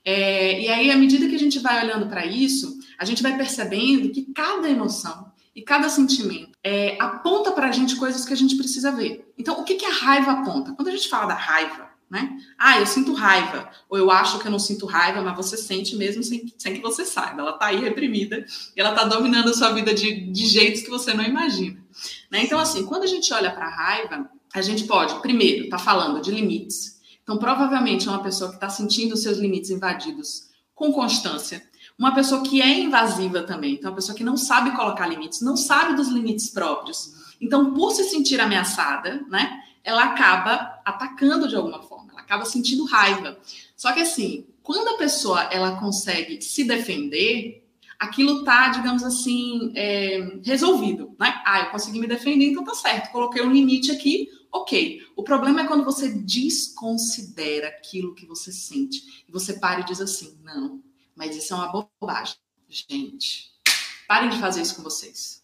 [0.05, 3.37] É, e aí, à medida que a gente vai olhando para isso, a gente vai
[3.37, 8.37] percebendo que cada emoção e cada sentimento é, aponta para a gente coisas que a
[8.37, 9.31] gente precisa ver.
[9.37, 10.73] Então, o que, que a raiva aponta?
[10.73, 12.37] Quando a gente fala da raiva, né?
[12.59, 15.94] Ah, eu sinto raiva, ou eu acho que eu não sinto raiva, mas você sente
[15.94, 17.42] mesmo sem, sem que você saiba.
[17.42, 18.44] Ela está aí reprimida
[18.77, 21.79] e ela está dominando a sua vida de, de jeitos que você não imagina.
[22.29, 22.42] Né?
[22.42, 26.20] Então, assim, quando a gente olha para a raiva, a gente pode, primeiro, tá falando
[26.20, 27.01] de limites.
[27.23, 31.62] Então, provavelmente é uma pessoa que está sentindo seus limites invadidos com constância.
[31.96, 33.75] Uma pessoa que é invasiva também.
[33.75, 37.37] Então, uma pessoa que não sabe colocar limites, não sabe dos limites próprios.
[37.40, 39.62] Então, por se sentir ameaçada, né?
[39.83, 43.40] Ela acaba atacando de alguma forma acaba sentindo raiva.
[43.77, 47.66] Só que assim, quando a pessoa ela consegue se defender,
[47.99, 51.43] aquilo tá, digamos assim, é, resolvido, né?
[51.45, 53.11] Ah, eu consegui me defender, então tá certo.
[53.11, 55.03] Coloquei um limite aqui, ok.
[55.16, 60.01] O problema é quando você desconsidera aquilo que você sente e você para e diz
[60.01, 60.81] assim, não,
[61.16, 62.37] mas isso é uma bobagem,
[62.69, 63.51] gente.
[64.07, 65.39] Parem de fazer isso com vocês.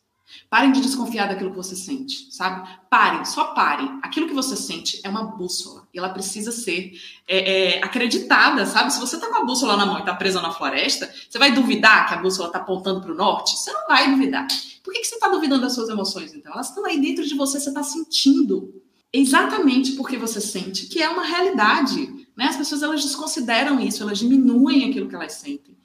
[0.48, 2.68] Parem de desconfiar daquilo que você sente, sabe?
[2.88, 3.98] Parem, só parem.
[4.02, 6.92] Aquilo que você sente é uma bússola e ela precisa ser
[7.26, 8.92] é, é, acreditada, sabe?
[8.92, 11.52] Se você tá com a bússola na mão e tá presa na floresta, você vai
[11.52, 13.58] duvidar que a bússola tá apontando para o norte?
[13.58, 14.46] Você não vai duvidar.
[14.84, 16.52] Por que, que você tá duvidando das suas emoções, então?
[16.52, 18.72] Elas estão aí dentro de você, você tá sentindo
[19.12, 22.28] exatamente porque você sente, que é uma realidade.
[22.36, 22.44] Né?
[22.44, 25.76] As pessoas elas desconsideram isso, elas diminuem aquilo que elas sentem.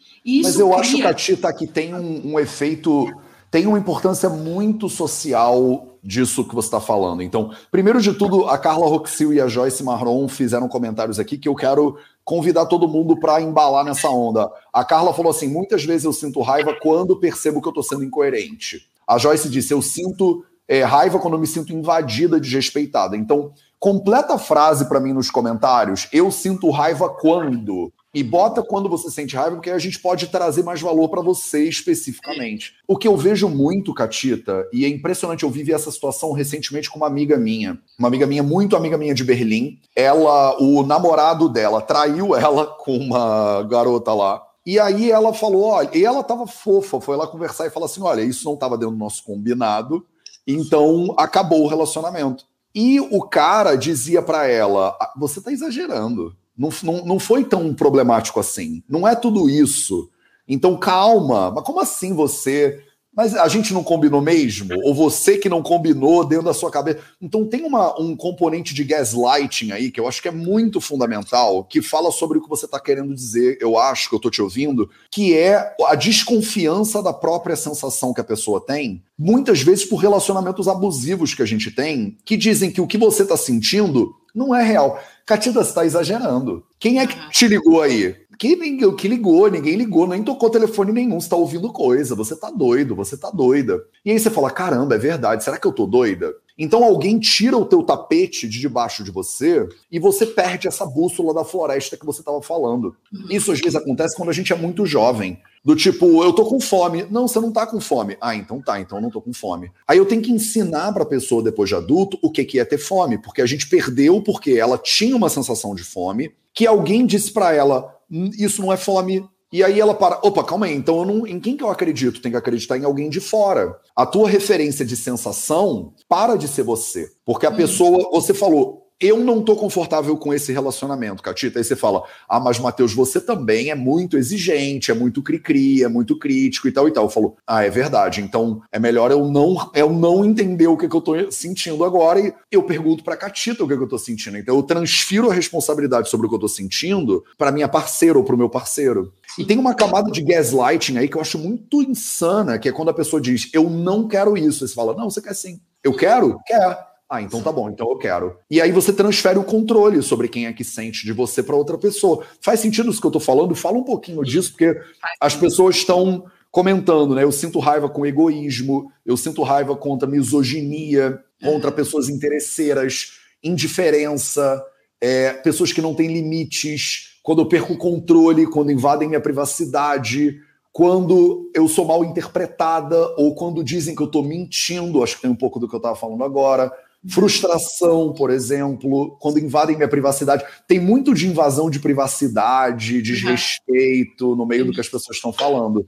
[0.44, 0.80] Mas eu cria...
[0.80, 3.08] acho, Catita, que tem um, um efeito
[3.52, 7.22] tem uma importância muito social disso que você está falando.
[7.22, 11.50] Então, primeiro de tudo, a Carla Roxil e a Joyce Marron fizeram comentários aqui que
[11.50, 14.50] eu quero convidar todo mundo para embalar nessa onda.
[14.72, 18.06] A Carla falou assim: muitas vezes eu sinto raiva quando percebo que eu estou sendo
[18.06, 18.88] incoerente.
[19.06, 23.18] A Joyce disse: eu sinto é, raiva quando me sinto invadida, desrespeitada.
[23.18, 26.08] Então, completa a frase para mim nos comentários.
[26.14, 27.92] Eu sinto raiva quando.
[28.14, 31.64] E bota quando você sente raiva, porque a gente pode trazer mais valor para você
[31.64, 32.74] especificamente.
[32.86, 36.98] O que eu vejo muito, Catita, e é impressionante, eu vivi essa situação recentemente com
[36.98, 39.80] uma amiga minha, uma amiga minha, muito amiga minha de Berlim.
[39.96, 44.44] Ela, o namorado dela, traiu ela com uma garota lá.
[44.66, 48.02] E aí ela falou, olha, e ela tava fofa, foi lá conversar e falar assim:
[48.02, 50.06] olha, isso não tava dentro do nosso combinado,
[50.46, 52.46] então acabou o relacionamento.
[52.74, 57.74] E o cara dizia para ela: ah, você tá exagerando não, não, não foi tão
[57.74, 58.84] problemático assim.
[58.88, 60.10] Não é tudo isso.
[60.48, 61.52] Então, calma.
[61.52, 62.84] Mas como assim você
[63.14, 64.74] mas a gente não combinou mesmo?
[64.84, 67.00] Ou você que não combinou dentro da sua cabeça?
[67.22, 71.66] Então tem uma, um componente de gaslighting aí que eu acho que é muito fundamental,
[71.66, 74.42] que fala sobre o que você está querendo dizer, eu acho que eu estou te
[74.42, 79.98] ouvindo, que é a desconfiança da própria sensação que a pessoa tem, muitas vezes por
[79.98, 84.56] relacionamentos abusivos que a gente tem, que dizem que o que você está sentindo não
[84.56, 84.98] é real.
[85.32, 86.62] Catida, você está exagerando.
[86.78, 88.18] Quem é que te ligou aí?
[88.38, 92.36] Que, ninguém, que ligou, ninguém ligou, nem tocou telefone nenhum, você tá ouvindo coisa, você
[92.36, 93.82] tá doido, você tá doida.
[94.04, 96.36] E aí você fala: caramba, é verdade, será que eu tô doida?
[96.58, 101.34] Então alguém tira o teu tapete de debaixo de você e você perde essa bússola
[101.34, 102.94] da floresta que você estava falando.
[103.14, 103.28] Uhum.
[103.30, 105.40] Isso às vezes acontece quando a gente é muito jovem.
[105.64, 107.06] Do tipo, eu tô com fome.
[107.10, 108.18] Não, você não tá com fome.
[108.20, 109.72] Ah, então tá, então eu não tô com fome.
[109.88, 112.80] Aí eu tenho que ensinar pra pessoa depois de adulto o que que é ter
[112.80, 117.32] fome, porque a gente perdeu porque ela tinha uma sensação de fome, que alguém disse
[117.32, 121.00] para ela, hum, isso não é fome, e aí ela para, opa, calma aí, então
[121.00, 122.22] eu não, em quem que eu acredito?
[122.22, 123.78] Tem que acreditar em alguém de fora.
[123.94, 127.12] A tua referência de sensação para de ser você.
[127.26, 127.56] Porque a hum.
[127.56, 131.60] pessoa, você falou, eu não tô confortável com esse relacionamento, Catita.
[131.60, 135.88] Aí você fala, ah, mas Matheus, você também é muito exigente, é muito cri-cri, é
[135.88, 137.06] muito crítico e tal e tal.
[137.06, 138.22] Eu falo, ah, é verdade.
[138.22, 142.20] Então é melhor eu não, eu não entender o que, que eu tô sentindo agora
[142.20, 144.38] e eu pergunto pra Catita o que, que eu tô sentindo.
[144.38, 148.24] Então eu transfiro a responsabilidade sobre o que eu tô sentindo para minha parceira ou
[148.24, 149.12] pro meu parceiro.
[149.40, 152.90] E tem uma camada de gaslighting aí que eu acho muito insana, que é quando
[152.90, 154.64] a pessoa diz, eu não quero isso.
[154.64, 155.60] Aí você fala, não, você quer sim.
[155.84, 156.38] Eu quero?
[156.46, 156.91] Quer.
[157.12, 158.38] Ah, então tá bom, então eu quero.
[158.50, 161.78] E aí você transfere o controle sobre quem é que sente de você para outra
[161.78, 162.24] pessoa.
[162.40, 163.54] Faz sentido isso que eu tô falando?
[163.54, 164.80] Fala um pouquinho disso, porque
[165.20, 167.26] as pessoas estão comentando, né?
[167.26, 171.74] Eu sinto raiva com egoísmo, eu sinto raiva contra misoginia, contra é.
[171.74, 174.64] pessoas interesseiras, indiferença,
[175.02, 180.40] é, pessoas que não têm limites, quando eu perco o controle, quando invadem minha privacidade,
[180.72, 185.32] quando eu sou mal interpretada ou quando dizem que eu estou mentindo, acho que tem
[185.32, 186.72] um pouco do que eu estava falando agora
[187.10, 190.46] Frustração, por exemplo, quando invadem minha privacidade.
[190.68, 195.84] Tem muito de invasão de privacidade, desrespeito no meio do que as pessoas estão falando.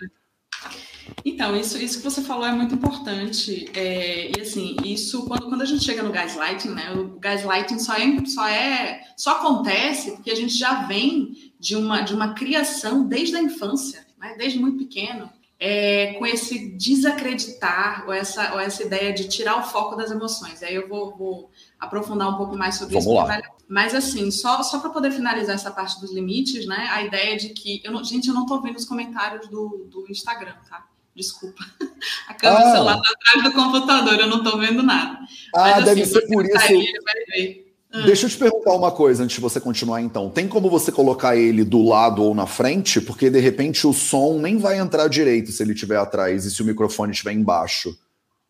[1.24, 3.70] Então, isso, isso que você falou é muito importante.
[3.76, 6.92] É, e assim, isso quando, quando a gente chega no gaslighting, né?
[6.94, 12.02] O gaslighting só é, só é só acontece porque a gente já vem de uma,
[12.02, 14.36] de uma criação desde a infância, né?
[14.38, 15.30] desde muito pequeno
[15.66, 20.62] é, com esse desacreditar ou essa, ou essa ideia de tirar o foco das emoções.
[20.62, 21.50] Aí eu vou, vou
[21.80, 23.16] aprofundar um pouco mais sobre Vamos isso.
[23.16, 23.42] Lá.
[23.66, 26.90] Mas, assim, só, só para poder finalizar essa parte dos limites, né?
[26.92, 27.82] A ideia de que.
[27.82, 30.86] Eu não, gente, eu não estou vendo os comentários do, do Instagram, tá?
[31.16, 31.64] Desculpa.
[32.28, 32.66] A câmera ah.
[32.66, 35.18] do celular está atrás do computador, eu não estou vendo nada.
[35.56, 36.74] Ah, Mas, assim, deve ser por isso.
[36.74, 37.63] Ele vai ver.
[37.94, 38.02] Ah.
[38.02, 40.30] Deixa eu te perguntar uma coisa antes de você continuar, então.
[40.30, 43.00] Tem como você colocar ele do lado ou na frente?
[43.00, 46.62] Porque de repente o som nem vai entrar direito se ele estiver atrás e se
[46.64, 47.96] o microfone estiver embaixo.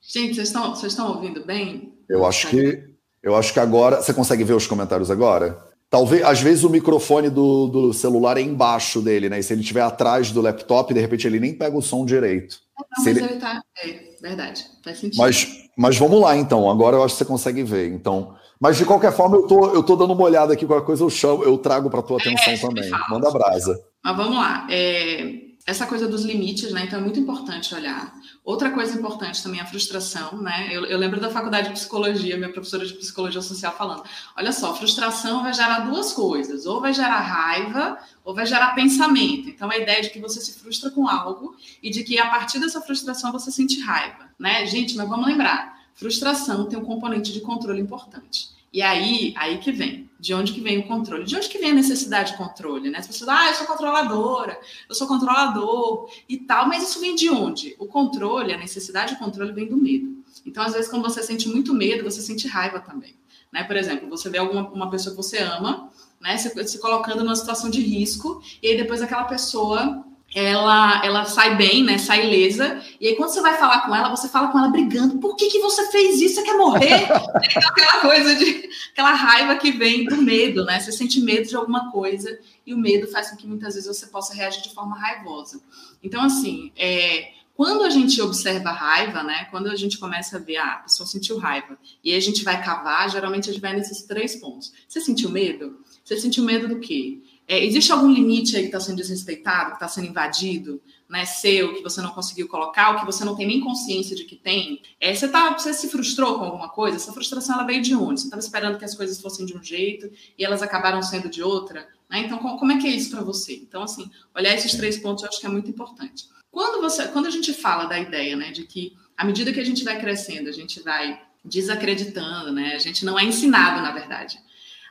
[0.01, 1.93] Gente, vocês estão, vocês estão ouvindo bem?
[2.07, 4.01] Eu acho que eu acho que agora.
[4.01, 5.57] Você consegue ver os comentários agora?
[5.89, 9.39] Talvez, às vezes, o microfone do, do celular é embaixo dele, né?
[9.39, 12.59] E se ele estiver atrás do laptop, de repente ele nem pega o som direito.
[12.77, 13.23] Não, mas ele...
[13.23, 13.61] ele tá.
[13.83, 14.65] É, verdade.
[14.83, 15.19] Faz sentido.
[15.19, 16.69] Mas, mas vamos lá, então.
[16.69, 17.91] Agora eu acho que você consegue ver.
[17.91, 18.35] Então.
[18.63, 21.09] Mas de qualquer forma, eu tô, eu tô dando uma olhada aqui, qualquer coisa eu
[21.09, 22.89] chamo, eu trago para tua atenção é, também.
[22.89, 23.77] Fala, Manda brasa.
[24.01, 24.65] Mas vamos lá.
[24.69, 25.35] É,
[25.67, 26.85] essa coisa dos limites, né?
[26.85, 28.13] Então é muito importante olhar.
[28.41, 30.69] Outra coisa importante também é a frustração, né?
[30.71, 34.03] Eu, eu, lembro da faculdade de psicologia, minha professora de psicologia social falando:
[34.37, 39.49] olha só, frustração vai gerar duas coisas, ou vai gerar raiva, ou vai gerar pensamento.
[39.49, 42.59] Então a ideia de que você se frustra com algo e de que a partir
[42.59, 44.65] dessa frustração você sente raiva, né?
[44.65, 48.49] Gente, mas vamos lembrar: frustração tem um componente de controle importante.
[48.73, 50.09] E aí, aí que vem.
[50.19, 51.25] De onde que vem o controle?
[51.25, 52.97] De onde que vem a necessidade de controle, né?
[52.97, 57.29] As pessoas, ah, eu sou controladora, eu sou controlador e tal, mas isso vem de
[57.29, 57.75] onde?
[57.77, 60.23] O controle, a necessidade de controle vem do medo.
[60.45, 63.15] Então, às vezes, quando você sente muito medo, você sente raiva também.
[63.51, 63.63] Né?
[63.63, 66.37] Por exemplo, você vê alguma uma pessoa que você ama, né?
[66.37, 70.03] Se, se colocando numa situação de risco, e aí depois aquela pessoa
[70.33, 71.97] ela, ela sai bem, né?
[71.97, 72.81] Sai ilesa.
[72.99, 75.19] E aí, quando você vai falar com ela, você fala com ela brigando.
[75.19, 76.35] Por que, que você fez isso?
[76.35, 77.03] Você quer morrer?
[77.05, 80.79] é aquela coisa de aquela raiva que vem do medo, né?
[80.79, 84.07] Você sente medo de alguma coisa e o medo faz com que muitas vezes você
[84.07, 85.61] possa reagir de forma raivosa.
[86.01, 89.45] Então, assim, é, quando a gente observa a raiva, né?
[89.51, 92.43] Quando a gente começa a ver, ah, a pessoa sentiu raiva, e aí a gente
[92.43, 94.73] vai cavar, geralmente a gente vai nesses três pontos.
[94.87, 95.79] Você sentiu medo?
[96.03, 97.21] Você sentiu medo do quê?
[97.47, 101.75] É, existe algum limite aí que está sendo desrespeitado, que está sendo invadido, né, seu,
[101.75, 104.81] que você não conseguiu colocar, ou que você não tem nem consciência de que tem?
[104.99, 106.97] É, você, tá, você se frustrou com alguma coisa?
[106.97, 108.21] Essa frustração ela veio de onde?
[108.21, 111.43] Você estava esperando que as coisas fossem de um jeito e elas acabaram sendo de
[111.43, 111.87] outra?
[112.09, 112.19] Né?
[112.19, 113.55] Então, como é que é isso para você?
[113.55, 116.27] Então, assim, olhar esses três pontos eu acho que é muito importante.
[116.49, 119.65] Quando, você, quando a gente fala da ideia né, de que, à medida que a
[119.65, 122.73] gente vai crescendo, a gente vai desacreditando, né?
[122.75, 124.39] A gente não é ensinado, na verdade.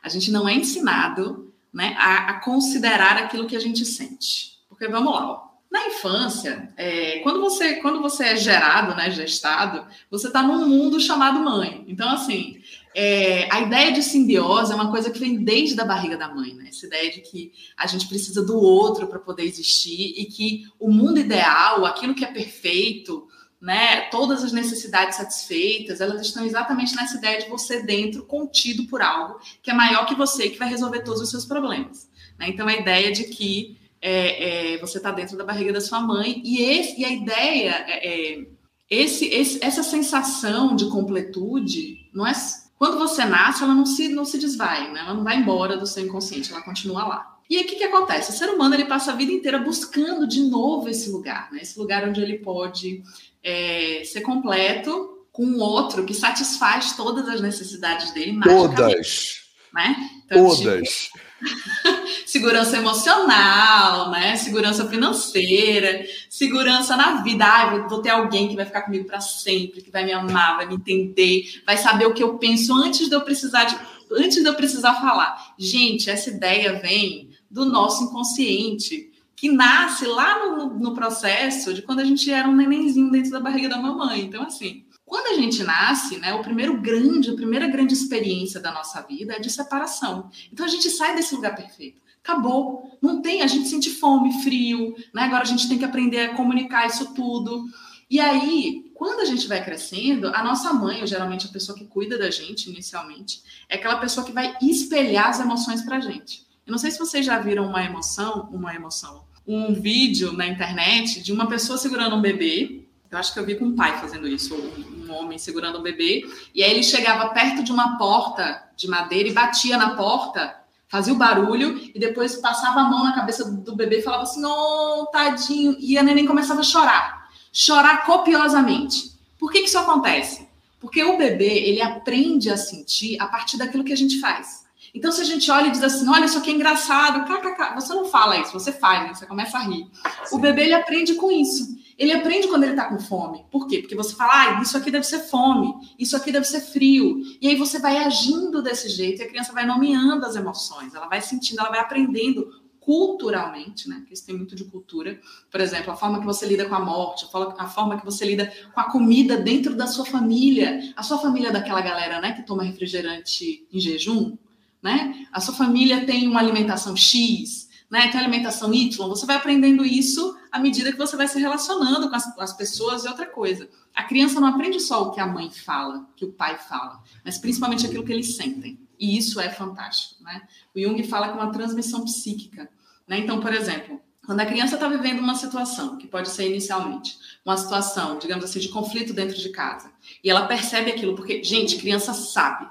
[0.02, 4.58] A gente não é ensinado né, a, a, considerar aquilo que a gente sente.
[4.68, 5.42] Porque vamos lá, ó.
[5.70, 11.00] na infância, é, quando você quando você é gerado, né, gestado, você está num mundo
[11.00, 11.84] chamado mãe.
[11.88, 12.60] Então, assim,
[12.94, 16.54] é, a ideia de simbiose é uma coisa que vem desde a barriga da mãe,
[16.54, 16.66] né?
[16.68, 20.90] Essa ideia de que a gente precisa do outro para poder existir e que o
[20.90, 23.26] mundo ideal, aquilo que é perfeito,
[23.62, 29.00] né, todas as necessidades satisfeitas, elas estão exatamente nessa ideia de você dentro, contido por
[29.00, 32.10] algo que é maior que você, que vai resolver todos os seus problemas.
[32.36, 32.48] Né?
[32.48, 36.42] Então, a ideia de que é, é, você está dentro da barriga da sua mãe
[36.44, 38.46] e, esse, e a ideia é, é
[38.90, 42.32] esse, esse, essa sensação de completude, não é
[42.76, 45.00] quando você nasce, ela não se, não se desvai, né?
[45.00, 47.38] ela não vai embora do seu inconsciente, ela continua lá.
[47.48, 48.32] E aí o que, que acontece?
[48.32, 51.60] O ser humano ele passa a vida inteira buscando de novo esse lugar, né?
[51.62, 53.04] esse lugar onde ele pode
[53.42, 58.38] é, ser completo com um outro que satisfaz todas as necessidades dele.
[58.42, 59.42] Todas.
[59.72, 59.96] Né?
[60.24, 60.88] Então, todas.
[60.88, 61.32] Tipo,
[62.26, 64.36] segurança emocional, né?
[64.36, 67.44] Segurança financeira, segurança na vida.
[67.44, 70.66] Ah, vou ter alguém que vai ficar comigo para sempre, que vai me amar, vai
[70.66, 73.76] me entender, vai saber o que eu penso antes de eu precisar de,
[74.12, 75.54] antes de eu precisar falar.
[75.58, 82.00] Gente, essa ideia vem do nosso inconsciente que nasce lá no, no, processo de quando
[82.00, 84.20] a gente era um nenenzinho dentro da barriga da mamãe.
[84.22, 88.72] Então, assim, quando a gente nasce, né, o primeiro grande, a primeira grande experiência da
[88.72, 90.30] nossa vida é de separação.
[90.52, 92.00] Então, a gente sai desse lugar perfeito.
[92.22, 92.96] Acabou.
[93.02, 95.22] Não tem, a gente sente fome, frio, né?
[95.22, 97.64] Agora a gente tem que aprender a comunicar isso tudo.
[98.08, 101.86] E aí, quando a gente vai crescendo, a nossa mãe, ou geralmente a pessoa que
[101.86, 106.46] cuida da gente inicialmente, é aquela pessoa que vai espelhar as emoções pra gente.
[106.66, 111.20] Eu não sei se vocês já viram uma emoção, uma emoção, um vídeo na internet
[111.20, 112.86] de uma pessoa segurando um bebê.
[113.10, 115.82] Eu acho que eu vi com um pai fazendo isso, um, um homem segurando um
[115.82, 116.24] bebê.
[116.54, 120.56] E aí ele chegava perto de uma porta de madeira e batia na porta,
[120.88, 124.44] fazia o barulho e depois passava a mão na cabeça do bebê e falava assim:
[124.44, 125.76] "Oh, tadinho".
[125.80, 129.12] E a neném começava a chorar, chorar copiosamente.
[129.36, 130.46] Por que, que isso acontece?
[130.78, 134.61] Porque o bebê ele aprende a sentir a partir daquilo que a gente faz.
[134.94, 137.94] Então, se a gente olha e diz assim, olha, isso aqui é engraçado, kkk, você
[137.94, 139.14] não fala isso, você faz, né?
[139.14, 139.88] você começa a rir.
[140.24, 140.36] Sim.
[140.36, 141.76] O bebê, ele aprende com isso.
[141.98, 143.44] Ele aprende quando ele está com fome.
[143.50, 143.78] Por quê?
[143.78, 147.22] Porque você fala, ah, isso aqui deve ser fome, isso aqui deve ser frio.
[147.40, 151.08] E aí você vai agindo desse jeito e a criança vai nomeando as emoções, ela
[151.08, 153.96] vai sentindo, ela vai aprendendo culturalmente, né?
[153.98, 155.20] Porque isso tem muito de cultura.
[155.50, 157.26] Por exemplo, a forma que você lida com a morte,
[157.58, 160.92] a forma que você lida com a comida dentro da sua família.
[160.96, 164.36] A sua família é daquela galera, né, que toma refrigerante em jejum,
[164.82, 165.26] né?
[165.32, 168.08] A sua família tem uma alimentação X, né?
[168.08, 169.08] Tem alimentação Y.
[169.08, 172.52] Você vai aprendendo isso à medida que você vai se relacionando com as, com as
[172.52, 173.68] pessoas e outra coisa.
[173.94, 177.38] A criança não aprende só o que a mãe fala, que o pai fala, mas
[177.38, 178.80] principalmente aquilo que eles sentem.
[178.98, 180.42] E isso é fantástico, né?
[180.74, 182.70] O Jung fala que é uma transmissão psíquica,
[183.06, 183.18] né?
[183.18, 187.56] Então, por exemplo, quando a criança está vivendo uma situação, que pode ser inicialmente uma
[187.56, 189.90] situação, digamos assim, de conflito dentro de casa,
[190.22, 192.68] e ela percebe aquilo, porque, gente, criança sabe,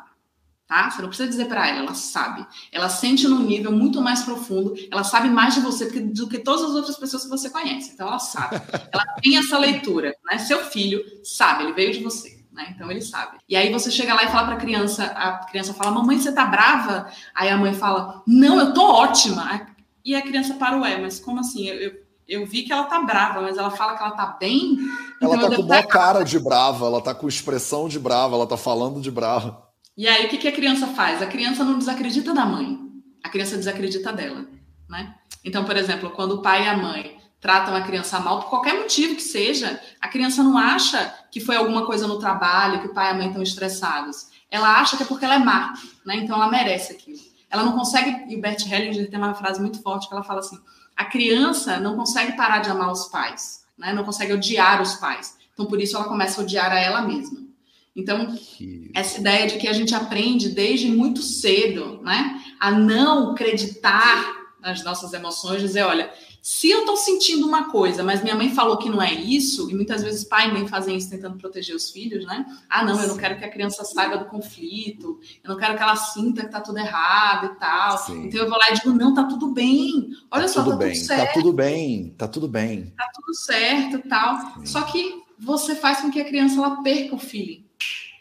[0.71, 0.89] tá?
[0.89, 2.47] Você não precisa dizer para ela, ela sabe.
[2.71, 6.29] Ela sente num nível muito mais profundo, ela sabe mais de você do que, do
[6.29, 7.91] que todas as outras pessoas que você conhece.
[7.93, 8.55] Então, ela sabe.
[8.93, 10.37] Ela tem essa leitura, né?
[10.37, 12.39] Seu filho sabe, ele veio de você.
[12.51, 12.73] Né?
[12.75, 13.37] Então ele sabe.
[13.47, 16.31] E aí você chega lá e fala para a criança, a criança fala: "Mamãe, você
[16.31, 19.67] tá brava?" Aí a mãe fala: "Não, eu tô ótima."
[20.03, 21.67] E a criança para ué, mas como assim?
[21.67, 21.93] Eu, eu,
[22.27, 24.77] eu vi que ela tá brava, mas ela fala que ela tá bem.
[25.21, 28.47] Ela então tá com uma cara de brava, ela tá com expressão de brava, ela
[28.47, 29.70] tá falando de brava.
[29.97, 31.21] E aí o que, que a criança faz?
[31.21, 32.79] A criança não desacredita da mãe,
[33.23, 34.45] a criança desacredita dela,
[34.89, 35.15] né?
[35.43, 38.75] Então, por exemplo, quando o pai e a mãe tratam a criança mal, por qualquer
[38.75, 42.93] motivo que seja, a criança não acha que foi alguma coisa no trabalho, que o
[42.93, 44.27] pai e a mãe estão estressados.
[44.49, 45.73] Ela acha que é porque ela é má,
[46.05, 46.17] né?
[46.17, 47.19] Então ela merece aquilo.
[47.49, 50.39] Ela não consegue, e o Bert Hellinger tem uma frase muito forte que ela fala
[50.39, 50.59] assim:
[50.95, 53.91] a criança não consegue parar de amar os pais, né?
[53.91, 55.37] Não consegue odiar os pais.
[55.53, 57.39] Então por isso ela começa a odiar a ela mesma.
[57.95, 58.33] Então,
[58.93, 64.83] essa ideia de que a gente aprende desde muito cedo, né, a não acreditar nas
[64.83, 66.11] nossas emoções, dizer, olha,
[66.41, 69.75] se eu estou sentindo uma coisa, mas minha mãe falou que não é isso, e
[69.75, 72.45] muitas vezes pai e mãe fazem isso tentando proteger os filhos, né?
[72.69, 75.83] Ah, não, eu não quero que a criança saiba do conflito, eu não quero que
[75.83, 77.97] ela sinta que tá tudo errado e tal.
[77.97, 78.25] Sim.
[78.25, 80.09] Então eu vou lá e digo, não, tá tudo bem.
[80.31, 81.27] Olha tá só, tudo tá bem, tudo certo.
[81.27, 82.93] Tá tudo bem, tá tudo bem.
[82.97, 84.39] Tá tudo certo e tal.
[84.39, 84.65] Sim.
[84.65, 87.65] Só que você faz com que a criança ela perca o feeling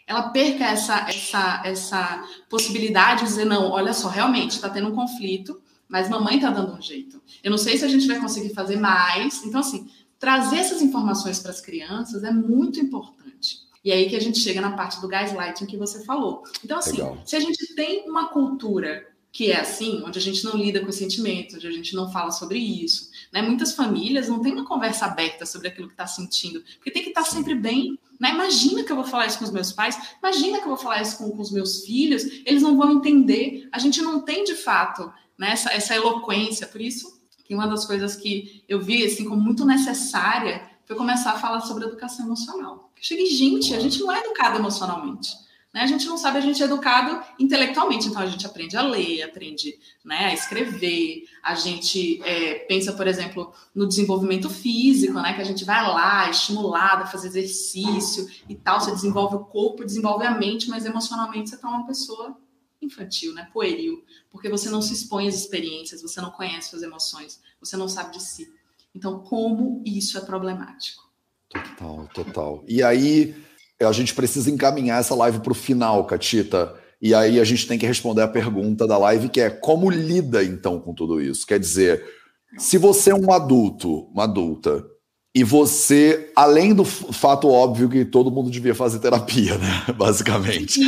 [0.07, 4.95] ela perca essa, essa, essa possibilidade de dizer, não, olha só, realmente está tendo um
[4.95, 7.21] conflito, mas mamãe está dando um jeito.
[7.43, 9.43] Eu não sei se a gente vai conseguir fazer mais.
[9.43, 13.59] Então, assim, trazer essas informações para as crianças é muito importante.
[13.83, 16.43] E aí que a gente chega na parte do gaslighting que você falou.
[16.63, 17.21] Então, assim, Legal.
[17.25, 20.91] se a gente tem uma cultura que é assim, onde a gente não lida com
[20.91, 23.41] sentimentos, onde a gente não fala sobre isso, né?
[23.41, 27.09] Muitas famílias não têm uma conversa aberta sobre aquilo que está sentindo, porque tem que
[27.09, 27.97] estar tá sempre bem.
[28.21, 28.35] Né?
[28.35, 31.01] Imagina que eu vou falar isso com os meus pais, imagina que eu vou falar
[31.01, 33.67] isso com, com os meus filhos, eles não vão entender.
[33.71, 36.67] A gente não tem de fato né, essa, essa eloquência.
[36.67, 41.31] Por isso que uma das coisas que eu vi assim, como muito necessária foi começar
[41.31, 42.91] a falar sobre educação emocional.
[42.95, 45.31] Eu cheguei, gente, a gente não é educado emocionalmente.
[45.73, 45.81] Né?
[45.81, 49.23] A gente não sabe, a gente é educado intelectualmente, então a gente aprende a ler,
[49.23, 55.41] aprende né, a escrever, a gente é, pensa, por exemplo, no desenvolvimento físico, né, que
[55.41, 60.25] a gente vai lá, estimulado a fazer exercício e tal, você desenvolve o corpo, desenvolve
[60.25, 62.37] a mente, mas emocionalmente você está uma pessoa
[62.81, 67.39] infantil, né, pueril, porque você não se expõe às experiências, você não conhece suas emoções,
[67.59, 68.51] você não sabe de si.
[68.93, 71.09] Então, como isso é problemático?
[71.47, 72.63] Total, total.
[72.67, 73.35] E aí
[73.83, 76.73] a gente precisa encaminhar essa live para o final, Catita.
[77.01, 80.43] E aí a gente tem que responder a pergunta da live, que é como lida
[80.43, 81.47] então com tudo isso?
[81.47, 82.03] Quer dizer,
[82.57, 84.85] se você é um adulto, uma adulta,
[85.33, 89.85] e você, além do fato óbvio que todo mundo devia fazer terapia, né?
[89.97, 90.79] Basicamente.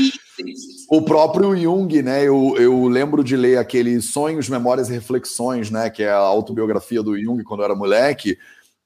[0.90, 2.24] O próprio Jung, né?
[2.28, 5.90] Eu, eu lembro de ler aquele Sonhos, Memórias e Reflexões, né?
[5.90, 8.38] Que é a autobiografia do Jung quando eu era moleque.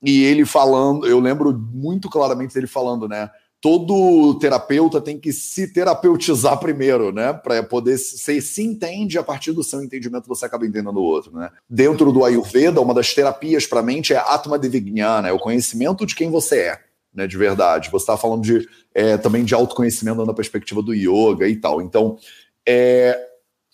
[0.03, 3.27] E ele falando, eu lembro muito claramente dele falando, né?
[3.59, 7.33] Todo terapeuta tem que se terapeutizar primeiro, né?
[7.33, 11.35] Para poder você se entende a partir do seu entendimento você acaba entendendo o outro,
[11.35, 11.49] né?
[11.69, 16.05] Dentro do Ayurveda, uma das terapias para a mente é Atma Devijnana, é o conhecimento
[16.05, 16.79] de quem você é,
[17.13, 17.25] né?
[17.25, 17.89] De verdade.
[17.89, 21.81] Você está falando de é, também de autoconhecimento na perspectiva do yoga e tal.
[21.81, 22.17] Então,
[22.65, 23.19] é,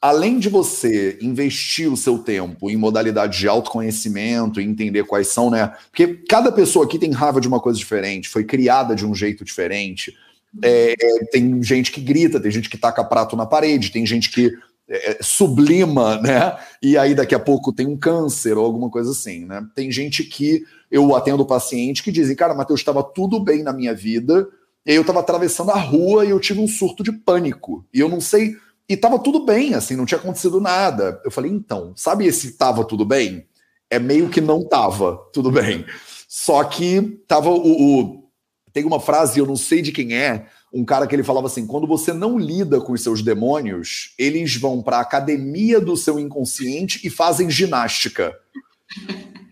[0.04, 5.74] além de você investir o seu tempo em modalidade de autoconhecimento entender quais são, né?
[5.90, 9.46] Porque cada pessoa aqui tem raiva de uma coisa diferente, foi criada de um jeito
[9.46, 10.14] diferente.
[10.62, 10.94] É,
[11.32, 14.52] tem gente que grita, tem gente que taca prato na parede, tem gente que
[14.90, 16.58] é, sublima, né?
[16.82, 19.66] E aí daqui a pouco tem um câncer ou alguma coisa assim, né?
[19.74, 23.96] Tem gente que eu atendo paciente que dizem, cara, Matheus, estava tudo bem na minha
[23.96, 24.50] vida,
[24.86, 27.86] e eu estava atravessando a rua e eu tive um surto de pânico.
[27.94, 28.58] E eu não sei
[28.88, 31.22] e tava tudo bem, assim, não tinha acontecido nada.
[31.24, 33.48] Eu falei, então, sabe esse tava tudo bem?
[33.90, 35.86] É meio que não tava tudo bem.
[36.28, 38.30] Só que tava o, o,
[38.74, 41.68] Tem uma frase, eu não sei de quem é, um cara que ele falava assim:
[41.68, 46.20] quando você não lida com os seus demônios, eles vão para a academia do seu
[46.20, 48.36] inconsciente e fazem ginástica.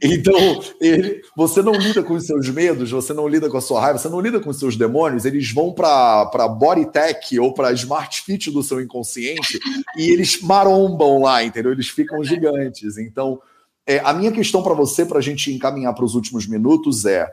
[0.04, 3.80] Então, ele, você não lida com os seus medos, você não lida com a sua
[3.80, 8.22] raiva, você não lida com os seus demônios, eles vão para Bodytech ou para Smart
[8.24, 9.60] Fit do seu inconsciente
[9.96, 11.72] e eles marombam lá, entendeu?
[11.72, 12.98] Eles ficam gigantes.
[12.98, 13.40] Então,
[13.86, 17.32] é, a minha questão para você, para a gente encaminhar para os últimos minutos, é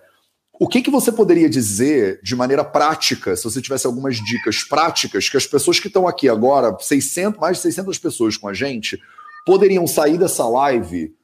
[0.61, 5.29] o que, que você poderia dizer de maneira prática, se você tivesse algumas dicas práticas,
[5.29, 9.01] que as pessoas que estão aqui agora, 600, mais de 600 pessoas com a gente,
[9.47, 11.15] poderiam sair dessa live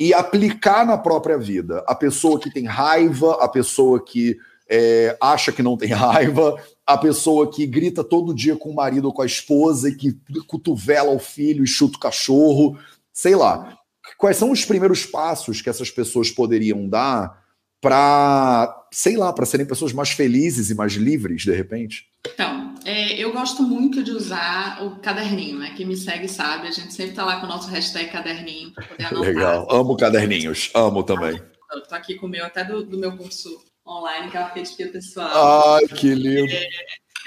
[0.00, 1.84] e aplicar na própria vida.
[1.86, 6.96] A pessoa que tem raiva, a pessoa que é, acha que não tem raiva, a
[6.96, 11.10] pessoa que grita todo dia com o marido ou com a esposa e que cotovela
[11.10, 12.78] o filho e chuta o cachorro,
[13.12, 13.76] sei lá.
[14.16, 17.38] Quais são os primeiros passos que essas pessoas poderiam dar
[17.78, 22.06] para, sei lá, para serem pessoas mais felizes e mais livres, de repente?
[22.26, 25.74] Então, é, eu gosto muito de usar o caderninho, né?
[25.76, 28.86] Quem me segue sabe, a gente sempre tá lá com o nosso hashtag caderninho para
[28.86, 29.28] poder anotar.
[29.28, 31.40] Legal, amo caderninhos, amo também.
[31.72, 33.48] Eu tô aqui com o meu, até do, do meu curso
[33.86, 35.74] online, que é uma terapia pessoal.
[35.74, 36.52] Ai, que lindo!
[36.52, 36.68] É...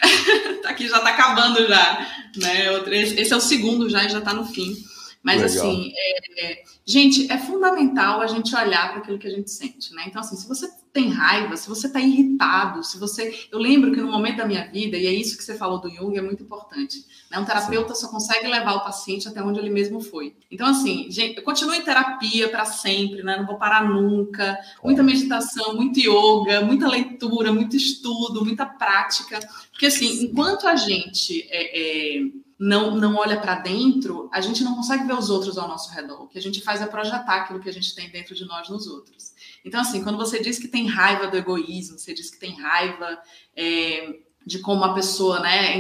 [0.62, 2.66] tá aqui, já tá acabando já, né?
[2.91, 4.76] Esse é o segundo já e já tá no fim.
[5.22, 5.56] Mas Legal.
[5.56, 9.94] assim, é, é, gente, é fundamental a gente olhar para aquilo que a gente sente,
[9.94, 10.04] né?
[10.08, 13.34] Então, assim, se você tem raiva, se você está irritado, se você.
[13.52, 15.90] Eu lembro que no momento da minha vida, e é isso que você falou do
[15.90, 17.04] Jung, é muito importante.
[17.32, 17.40] Né?
[17.40, 18.02] Um terapeuta Sim.
[18.02, 20.36] só consegue levar o paciente até onde ele mesmo foi.
[20.52, 23.38] Então, assim, gente, eu continuo em terapia para sempre, né?
[23.38, 24.56] Não vou parar nunca.
[24.84, 29.40] Muita meditação, muito yoga, muita leitura, muito estudo, muita prática.
[29.72, 32.24] Porque, assim, enquanto a gente é, é
[32.64, 36.24] não, não olha para dentro, a gente não consegue ver os outros ao nosso redor.
[36.24, 38.70] O que a gente faz é projetar aquilo que a gente tem dentro de nós
[38.70, 39.34] nos outros.
[39.66, 43.20] Então, assim, quando você diz que tem raiva do egoísmo, você diz que tem raiva
[43.53, 45.78] é, de como uma pessoa né, é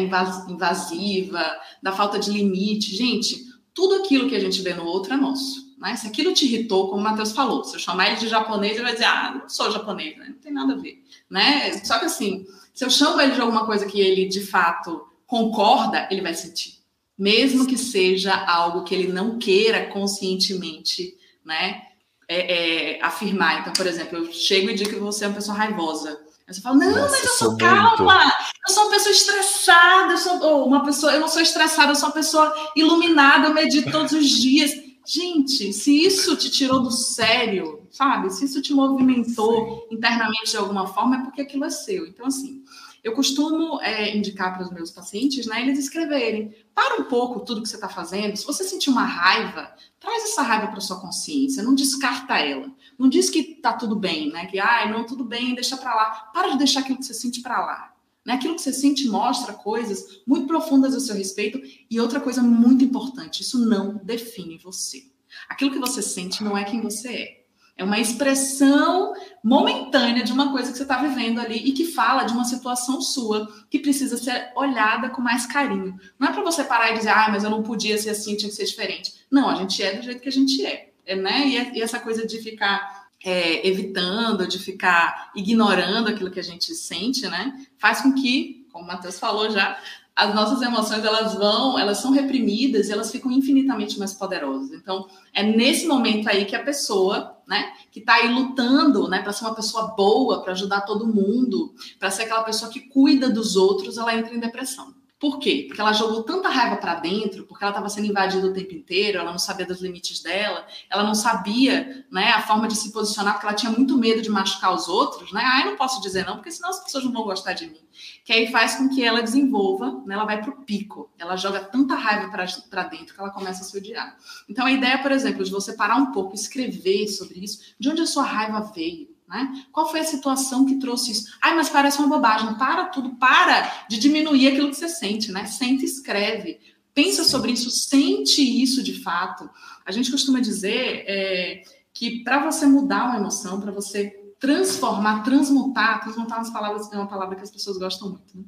[0.49, 1.45] invasiva,
[1.81, 5.73] da falta de limite, gente, tudo aquilo que a gente vê no outro é nosso.
[5.77, 5.95] Né?
[5.95, 8.83] Se aquilo te irritou, como o Matheus falou, se eu chamar ele de japonês, ele
[8.83, 10.25] vai dizer, ah, não sou japonês, né?
[10.27, 11.01] não tem nada a ver.
[11.29, 11.71] Né?
[11.85, 16.07] Só que assim, se eu chamo ele de alguma coisa que ele de fato concorda,
[16.11, 16.75] ele vai sentir.
[17.17, 21.81] Mesmo que seja algo que ele não queira conscientemente, né?
[22.27, 23.61] É, é, afirmar.
[23.61, 26.11] Então, por exemplo, eu chego e digo que você é uma pessoa raivosa.
[26.47, 28.35] Aí você fala, não, Nossa, mas eu sou calma, muito.
[28.67, 31.95] eu sou uma pessoa estressada, eu sou oh, uma pessoa, eu não sou estressada, eu
[31.95, 34.71] sou uma pessoa iluminada, eu medito todos os dias.
[35.05, 38.29] Gente, se isso te tirou do sério, sabe?
[38.29, 39.95] Se isso te movimentou Sim.
[39.95, 42.05] internamente de alguma forma, é porque aquilo é seu.
[42.05, 42.63] Então, assim,
[43.03, 46.55] eu costumo é, indicar para os meus pacientes, né, eles escreverem.
[46.73, 48.37] Para um pouco tudo que você está fazendo.
[48.37, 52.71] Se você sentir uma raiva, traz essa raiva para sua consciência, não descarta ela.
[52.97, 54.45] Não diz que tá tudo bem, né?
[54.45, 56.11] Que, ai, não, tudo bem, deixa para lá.
[56.33, 57.93] Para de deixar aquilo que você sente para lá.
[58.25, 58.33] Né?
[58.35, 61.61] Aquilo que você sente mostra coisas muito profundas a seu respeito.
[61.89, 65.11] E outra coisa muito importante, isso não define você.
[65.49, 67.43] Aquilo que você sente não é quem você é.
[67.75, 69.12] É uma expressão
[69.43, 73.01] momentânea de uma coisa que você está vivendo ali e que fala de uma situação
[73.01, 75.99] sua que precisa ser olhada com mais carinho.
[76.17, 78.49] Não é para você parar e dizer, ah, mas eu não podia ser assim, tinha
[78.49, 79.13] que ser diferente.
[79.29, 80.91] Não, a gente é do jeito que a gente é.
[81.05, 81.45] é né?
[81.45, 86.73] E, e essa coisa de ficar é, evitando, de ficar ignorando aquilo que a gente
[86.73, 87.65] sente, né?
[87.77, 89.77] Faz com que, como o Matheus falou já,
[90.15, 94.71] as nossas emoções elas vão, elas são reprimidas e elas ficam infinitamente mais poderosas.
[94.71, 99.33] Então, é nesse momento aí que a pessoa, né, que está aí lutando, né, para
[99.33, 103.55] ser uma pessoa boa, para ajudar todo mundo, para ser aquela pessoa que cuida dos
[103.55, 104.93] outros, ela entra em depressão.
[105.23, 105.63] Por quê?
[105.69, 109.19] Porque ela jogou tanta raiva para dentro, porque ela estava sendo invadida o tempo inteiro,
[109.19, 113.35] ela não sabia dos limites dela, ela não sabia né, a forma de se posicionar,
[113.35, 115.41] porque ela tinha muito medo de machucar os outros, né?
[115.41, 117.79] Ah, eu não posso dizer não, porque senão as pessoas não vão gostar de mim.
[118.25, 121.61] Que aí faz com que ela desenvolva, né, ela vai para o pico, ela joga
[121.61, 124.17] tanta raiva para dentro que ela começa a se odiar.
[124.49, 128.01] Então a ideia, por exemplo, de você parar um pouco, escrever sobre isso, de onde
[128.01, 129.65] a sua raiva veio, né?
[129.71, 131.37] Qual foi a situação que trouxe isso?
[131.41, 132.53] Ai, mas parece uma bobagem.
[132.53, 135.45] Para tudo, para de diminuir aquilo que você sente, né?
[135.45, 136.59] Sente, escreve,
[136.93, 139.49] pensa sobre isso, sente isso de fato.
[139.83, 146.01] A gente costuma dizer é, que para você mudar uma emoção, para você transformar, transmutar,
[146.03, 148.43] transmutar umas palavras é uma palavra que as pessoas gostam muito, né?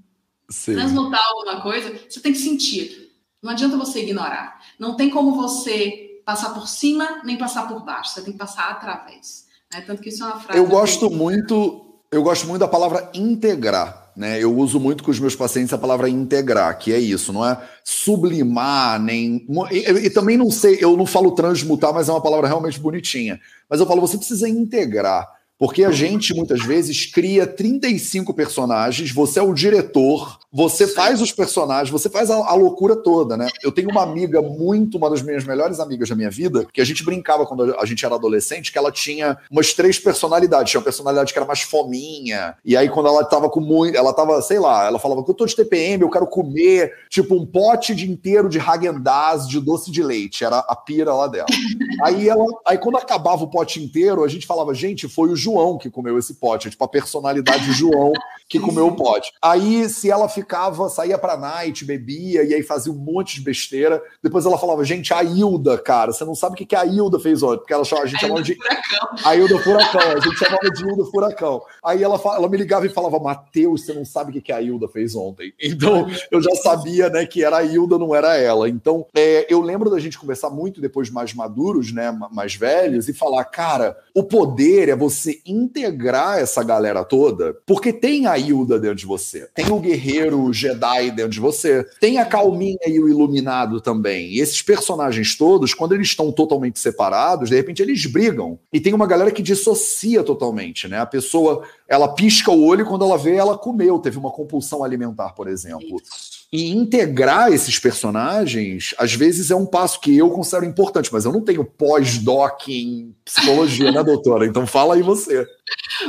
[0.76, 3.12] Transmutar alguma coisa, você tem que sentir.
[3.42, 4.62] Não adianta você ignorar.
[4.78, 8.12] Não tem como você passar por cima nem passar por baixo.
[8.12, 9.46] Você tem que passar através.
[9.74, 10.60] É, tanto que isso é uma frase.
[10.60, 11.16] Eu gosto que...
[11.16, 14.06] muito, eu gosto muito da palavra integrar.
[14.16, 14.42] Né?
[14.42, 17.62] Eu uso muito com os meus pacientes a palavra integrar, que é isso, não é
[17.84, 19.46] sublimar, nem.
[19.70, 23.42] E, e, também não sei, eu não falo transmutar, mas é uma palavra realmente bonitinha.
[23.70, 25.28] Mas eu falo, você precisa integrar.
[25.58, 31.32] Porque a gente, muitas vezes, cria 35 personagens, você é o diretor, você faz os
[31.32, 33.48] personagens, você faz a, a, loucura toda, né?
[33.64, 36.86] Eu tenho uma amiga muito, uma das minhas melhores amigas da minha vida, que a
[36.86, 40.72] gente brincava quando a gente era adolescente, que ela tinha umas três personalidades.
[40.72, 43.98] Tinha uma personalidade que era mais fominha, e aí quando ela tava com muito.
[43.98, 47.36] Ela tava, sei lá, ela falava que eu tô de TPM, eu quero comer, tipo,
[47.36, 50.44] um pote de inteiro de Häagen-Dazs de doce de leite.
[50.44, 51.48] Era a pira lá dela.
[52.04, 52.46] aí ela.
[52.68, 56.18] Aí quando acabava o pote inteiro, a gente falava, gente, foi o João que comeu
[56.18, 56.68] esse pote.
[56.68, 58.12] É tipo a personalidade João
[58.48, 59.32] que comeu o pote.
[59.42, 64.02] Aí, se ela ficava, saía pra night, bebia, e aí fazia um monte de besteira.
[64.22, 67.42] Depois ela falava, gente, a Hilda, cara, você não sabe o que, a Hilda fez
[67.42, 68.56] ontem, porque ela a gente a chamava de.
[68.56, 69.10] Furacão.
[69.24, 71.62] A Hilda Furacão, a gente chamava de Hilda Furacão.
[71.84, 74.62] Aí ela, ela me ligava e falava, Matheus, você não sabe o que, que a
[74.62, 75.54] Hilda fez ontem.
[75.62, 78.70] Então, eu já sabia, né, que era a Hilda, não era ela.
[78.70, 83.14] Então, é, eu lembro da gente conversar muito depois mais maduros, né, mais velhos, e
[83.14, 88.98] falar, cara, o poder é você integrar essa galera toda, porque tem a Hilda dentro
[88.98, 93.82] de você, tem o guerreiro Jedi dentro de você, tem a Calminha e o Iluminado
[93.82, 94.32] também.
[94.32, 98.60] E esses personagens todos, quando eles estão totalmente separados, de repente eles brigam.
[98.72, 101.00] E tem uma galera que dissocia totalmente, né?
[101.00, 105.34] A pessoa, ela pisca o olho quando ela vê, ela comeu, teve uma compulsão alimentar,
[105.34, 106.02] por exemplo.
[106.02, 106.35] Isso.
[106.54, 111.32] E integrar esses personagens, às vezes, é um passo que eu considero importante, mas eu
[111.34, 114.46] não tenho pós-doc em psicologia, né, doutora?
[114.46, 115.46] Então fala aí você.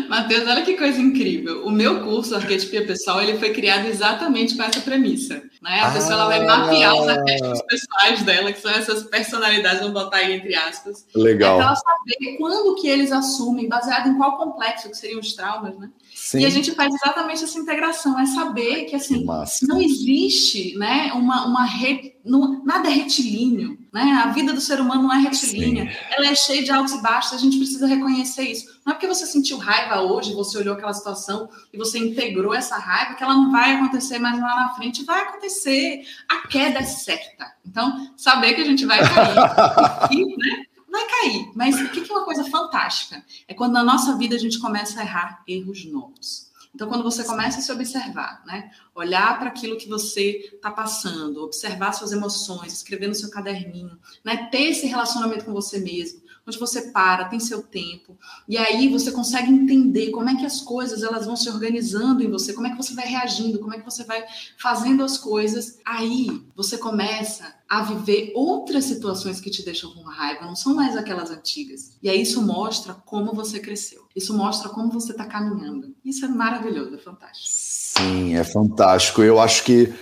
[0.08, 1.64] Matheus, olha que coisa incrível.
[1.64, 5.42] O meu curso, Arquetipia Pessoal, ele foi criado exatamente com essa premissa.
[5.62, 5.80] Né?
[5.80, 9.94] A ah, pessoa ela vai mapear os arquétipos pessoais dela, que são essas personalidades, vamos
[9.94, 11.06] botar aí entre aspas.
[11.14, 11.56] Legal.
[11.56, 15.78] Para ela saber quando que eles assumem, baseado em qual complexo, que seriam os traumas,
[15.78, 15.88] né?
[16.26, 16.40] Sim.
[16.40, 19.24] E a gente faz exatamente essa integração, é saber que assim
[19.62, 22.16] não existe, né, uma, uma re...
[22.24, 24.24] não, nada é retilíneo, né?
[24.24, 25.96] A vida do ser humano não é retilínea, Sim.
[26.10, 28.66] ela é cheia de altos e baixos, a gente precisa reconhecer isso.
[28.84, 32.76] Não é porque você sentiu raiva hoje, você olhou aquela situação e você integrou essa
[32.76, 36.02] raiva que ela não vai acontecer mais lá na frente, vai acontecer.
[36.28, 37.54] A queda é certa.
[37.64, 40.65] Então, saber que a gente vai cair, e, né?
[40.96, 41.50] Vai cair.
[41.54, 43.24] Mas o que é uma coisa fantástica?
[43.46, 46.46] É quando na nossa vida a gente começa a errar erros novos.
[46.74, 48.70] Então, quando você começa a se observar, né?
[48.94, 54.48] Olhar para aquilo que você está passando, observar suas emoções, escrever no seu caderninho, né?
[54.50, 58.16] Ter esse relacionamento com você mesmo, onde você para, tem seu tempo,
[58.48, 62.30] e aí você consegue entender como é que as coisas elas vão se organizando em
[62.30, 64.24] você, como é que você vai reagindo, como é que você vai
[64.58, 65.78] fazendo as coisas.
[65.84, 70.96] Aí você começa a viver outras situações que te deixam com raiva, não são mais
[70.96, 71.96] aquelas antigas.
[72.02, 74.06] E aí isso mostra como você cresceu.
[74.14, 75.94] Isso mostra como você está caminhando.
[76.04, 77.48] Isso é maravilhoso, é fantástico.
[77.50, 79.22] Sim, é fantástico.
[79.22, 79.92] Eu acho que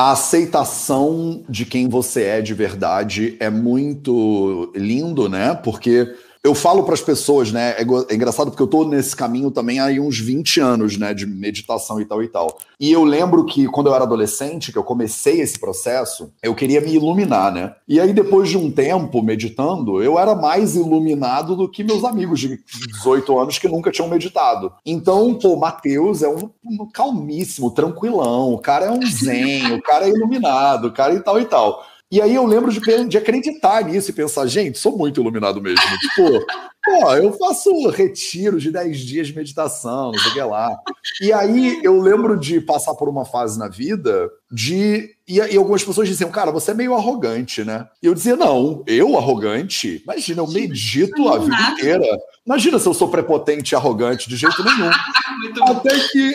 [0.00, 5.54] a aceitação de quem você é de verdade é muito lindo, né?
[5.54, 6.10] Porque
[6.42, 7.72] eu falo para as pessoas, né?
[7.72, 11.12] É, é, engraçado porque eu estou nesse caminho também há uns 20 anos, né?
[11.12, 12.58] De meditação e tal e tal.
[12.78, 16.80] E eu lembro que quando eu era adolescente, que eu comecei esse processo, eu queria
[16.80, 17.74] me iluminar, né?
[17.86, 22.40] E aí, depois de um tempo meditando, eu era mais iluminado do que meus amigos
[22.40, 24.72] de 18 anos que nunca tinham meditado.
[24.84, 30.06] Então, pô, Matheus é um, um calmíssimo, tranquilão, o cara é um zen, o cara
[30.06, 31.84] é iluminado, o cara e tal e tal.
[32.10, 35.80] E aí eu lembro de, de acreditar nisso e pensar, gente, sou muito iluminado mesmo.
[36.00, 36.44] tipo,
[36.84, 40.76] pô, eu faço retiro de 10 dias de meditação, não sei o que lá.
[41.20, 45.14] E aí eu lembro de passar por uma fase na vida de.
[45.28, 47.86] E, e, algumas pessoas diziam, cara, você é meio arrogante, né?
[48.02, 50.02] E eu dizia, não, eu arrogante?
[50.02, 52.04] Imagina, eu medito a vida inteira.
[52.44, 54.90] Imagina se eu sou prepotente e arrogante, de jeito nenhum.
[55.70, 56.34] Até que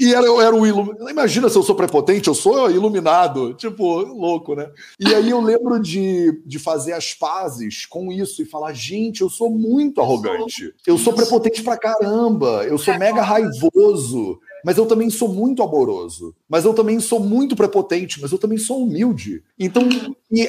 [0.00, 1.10] e era, eu era o iluminado.
[1.10, 3.52] Imagina se eu sou prepotente, eu sou iluminado.
[3.52, 4.70] Tipo, louco, né?
[4.98, 9.28] E aí eu lembro de, de fazer as pazes com isso e falar: gente, eu
[9.28, 10.74] sou muito arrogante.
[10.86, 12.64] Eu sou prepotente pra caramba.
[12.64, 17.56] Eu sou mega raivoso mas eu também sou muito amoroso, mas eu também sou muito
[17.56, 19.42] prepotente, mas eu também sou humilde.
[19.58, 19.82] Então,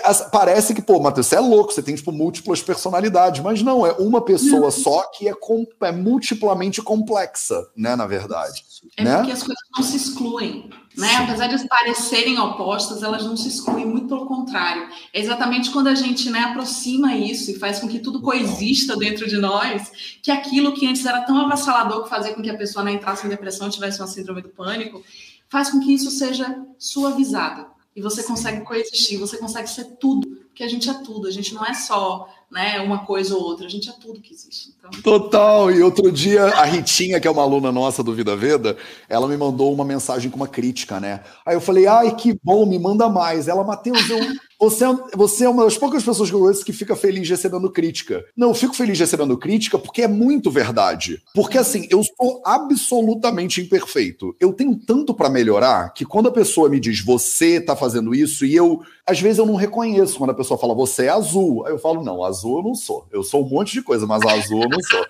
[0.04, 3.86] as, parece que, pô, Matheus, você é louco, você tem, tipo, múltiplas personalidades, mas não,
[3.86, 8.64] é uma pessoa só que é, com, é multiplamente complexa, né, na verdade.
[8.98, 9.18] É né?
[9.18, 10.70] porque as coisas não se excluem.
[10.98, 11.16] Né?
[11.16, 14.90] Apesar de parecerem opostas, elas não se excluem, muito pelo contrário.
[15.14, 19.28] É exatamente quando a gente né, aproxima isso e faz com que tudo coexista dentro
[19.28, 22.84] de nós, que aquilo que antes era tão avassalador que fazia com que a pessoa
[22.84, 25.02] não entrasse em depressão, tivesse uma síndrome do pânico,
[25.48, 27.68] faz com que isso seja suavizado.
[27.96, 31.54] E você consegue coexistir, você consegue ser tudo, porque a gente é tudo, a gente
[31.54, 34.74] não é só né, uma coisa ou outra, a gente é tudo que existe.
[34.78, 34.92] Então...
[35.02, 35.72] Total.
[35.72, 38.76] E outro dia, a Ritinha, que é uma aluna nossa do Vida Veda,
[39.08, 41.22] ela me mandou uma mensagem com uma crítica, né?
[41.46, 43.48] Aí eu falei, ai, que bom, me manda mais.
[43.48, 44.20] Ela, Matheus, eu,
[44.60, 47.72] você, é, você é uma das poucas pessoas que eu conheço que fica feliz recebendo
[47.72, 48.26] crítica.
[48.36, 51.22] Não, eu fico feliz recebendo crítica porque é muito verdade.
[51.34, 54.36] Porque assim, eu sou absolutamente imperfeito.
[54.42, 58.46] Eu tenho tanto para melhorar que quando a pessoa me diz, você tá fazendo isso,
[58.46, 61.66] e eu, às vezes eu não reconheço quando a pessoa fala, você é azul.
[61.66, 63.06] Aí eu falo, não, azul eu não sou.
[63.12, 65.06] Eu sou um monte de coisa, mas azul eu não sou.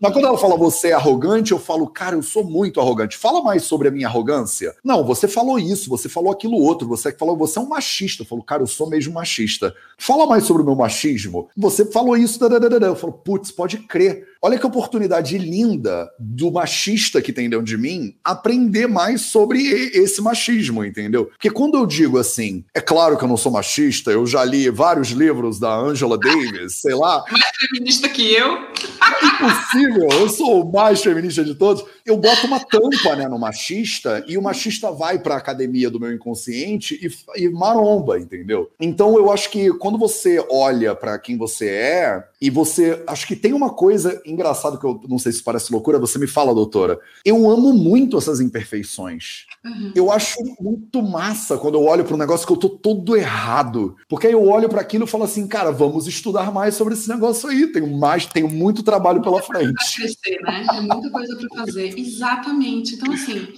[0.00, 3.16] Mas quando ela fala você é arrogante, eu falo, cara, eu sou muito arrogante.
[3.16, 4.74] Fala mais sobre a minha arrogância.
[4.84, 8.22] Não, você falou isso, você falou aquilo outro, você falou, você é um machista.
[8.22, 9.74] Eu falo, cara, eu sou mesmo machista.
[9.96, 11.48] Fala mais sobre o meu machismo.
[11.56, 14.33] Você falou isso, eu falo, putz, pode crer.
[14.46, 20.20] Olha que oportunidade linda do machista que tem dentro de mim aprender mais sobre esse
[20.20, 21.24] machismo, entendeu?
[21.24, 24.68] Porque quando eu digo assim, é claro que eu não sou machista, eu já li
[24.68, 27.24] vários livros da Angela Davis, sei lá.
[27.32, 28.52] Mais feminista que eu.
[28.52, 31.82] É impossível, eu sou o mais feminista de todos.
[32.04, 35.98] Eu boto uma tampa né, no machista e o machista vai para a academia do
[35.98, 38.70] meu inconsciente e, e maromba, entendeu?
[38.78, 43.02] Então eu acho que quando você olha para quem você é e você.
[43.06, 46.26] Acho que tem uma coisa engraçada que eu não sei se parece loucura, você me
[46.26, 47.00] fala, doutora.
[47.24, 49.46] Eu amo muito essas imperfeições.
[49.64, 49.92] Uhum.
[49.94, 53.96] Eu acho muito massa quando eu olho para um negócio que eu tô todo errado.
[54.06, 57.08] Porque aí eu olho para aquilo e falo assim, cara, vamos estudar mais sobre esse
[57.08, 57.66] negócio aí.
[57.72, 59.96] Tenho mais, tenho muito trabalho pela frente.
[59.96, 60.66] Crescer, né?
[60.68, 61.98] Tem muita coisa para fazer.
[61.98, 62.96] Exatamente.
[62.96, 63.48] Então, assim,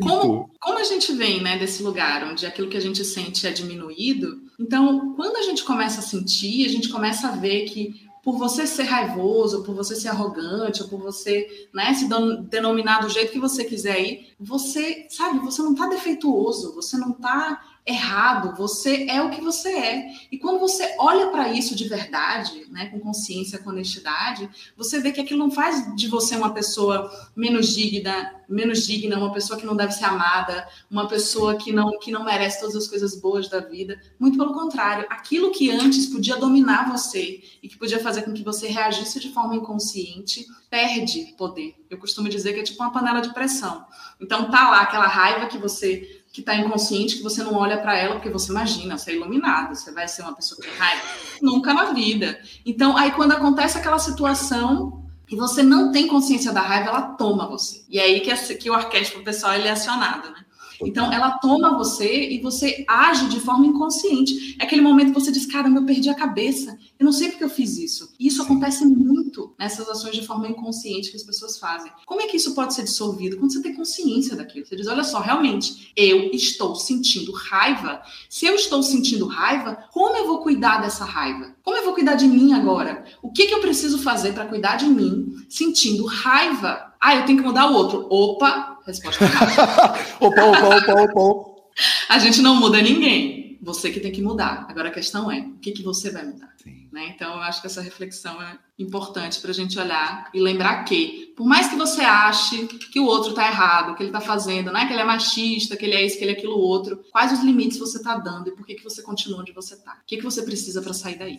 [0.00, 3.50] como, como a gente vem né, desse lugar onde aquilo que a gente sente é
[3.50, 8.36] diminuído, então, quando a gente começa a sentir, a gente começa a ver que por
[8.36, 12.06] você ser raivoso, por você ser arrogante, ou por você né, se
[12.48, 17.10] denominar do jeito que você quiser aí, você, sabe, você não está defeituoso, você não
[17.10, 20.12] está errado, você é o que você é.
[20.30, 25.12] E quando você olha para isso de verdade, né, com consciência, com honestidade, você vê
[25.12, 29.66] que aquilo não faz de você uma pessoa menos digna, menos digna, uma pessoa que
[29.66, 33.48] não deve ser amada, uma pessoa que não que não merece todas as coisas boas
[33.48, 34.00] da vida.
[34.18, 38.42] Muito pelo contrário, aquilo que antes podia dominar você e que podia fazer com que
[38.42, 41.74] você reagisse de forma inconsciente, perde poder.
[41.88, 43.84] Eu costumo dizer que é tipo uma panela de pressão.
[44.20, 47.96] Então tá lá aquela raiva que você que está inconsciente, que você não olha para
[47.96, 51.02] ela, porque você imagina, você é iluminado, você vai ser uma pessoa que raiva.
[51.42, 52.40] Nunca na vida.
[52.64, 57.48] Então, aí quando acontece aquela situação e você não tem consciência da raiva, ela toma
[57.48, 57.84] você.
[57.88, 60.44] E é aí que, que o arquétipo pessoal ele é acionado, né?
[60.82, 64.56] Então, ela toma você e você age de forma inconsciente.
[64.58, 66.78] É aquele momento que você diz, caramba, eu perdi a cabeça.
[66.98, 68.12] Eu não sei porque eu fiz isso.
[68.18, 71.90] E isso acontece muito nessas ações de forma inconsciente que as pessoas fazem.
[72.06, 73.38] Como é que isso pode ser dissolvido?
[73.38, 74.66] Quando você tem consciência daquilo.
[74.66, 78.02] Você diz, olha só, realmente, eu estou sentindo raiva.
[78.28, 81.54] Se eu estou sentindo raiva, como eu vou cuidar dessa raiva?
[81.62, 83.04] Como eu vou cuidar de mim agora?
[83.22, 86.92] O que, que eu preciso fazer para cuidar de mim sentindo raiva?
[87.00, 88.06] Ah, eu tenho que mudar o outro.
[88.10, 89.24] Opa, resposta
[90.20, 91.60] opa, opa, opa, opa.
[92.08, 93.58] A gente não muda ninguém.
[93.62, 94.66] Você que tem que mudar.
[94.68, 96.50] Agora a questão é, o que, que você vai mudar?
[96.92, 97.12] Né?
[97.14, 101.32] Então, eu acho que essa reflexão é importante para a gente olhar e lembrar que,
[101.36, 104.86] por mais que você ache que o outro está errado, que ele está fazendo, né?
[104.86, 107.40] que ele é machista, que ele é isso, que ele é aquilo outro, quais os
[107.40, 109.92] limites você está dando e por que, que você continua onde você está?
[109.92, 111.38] O que, que você precisa para sair daí?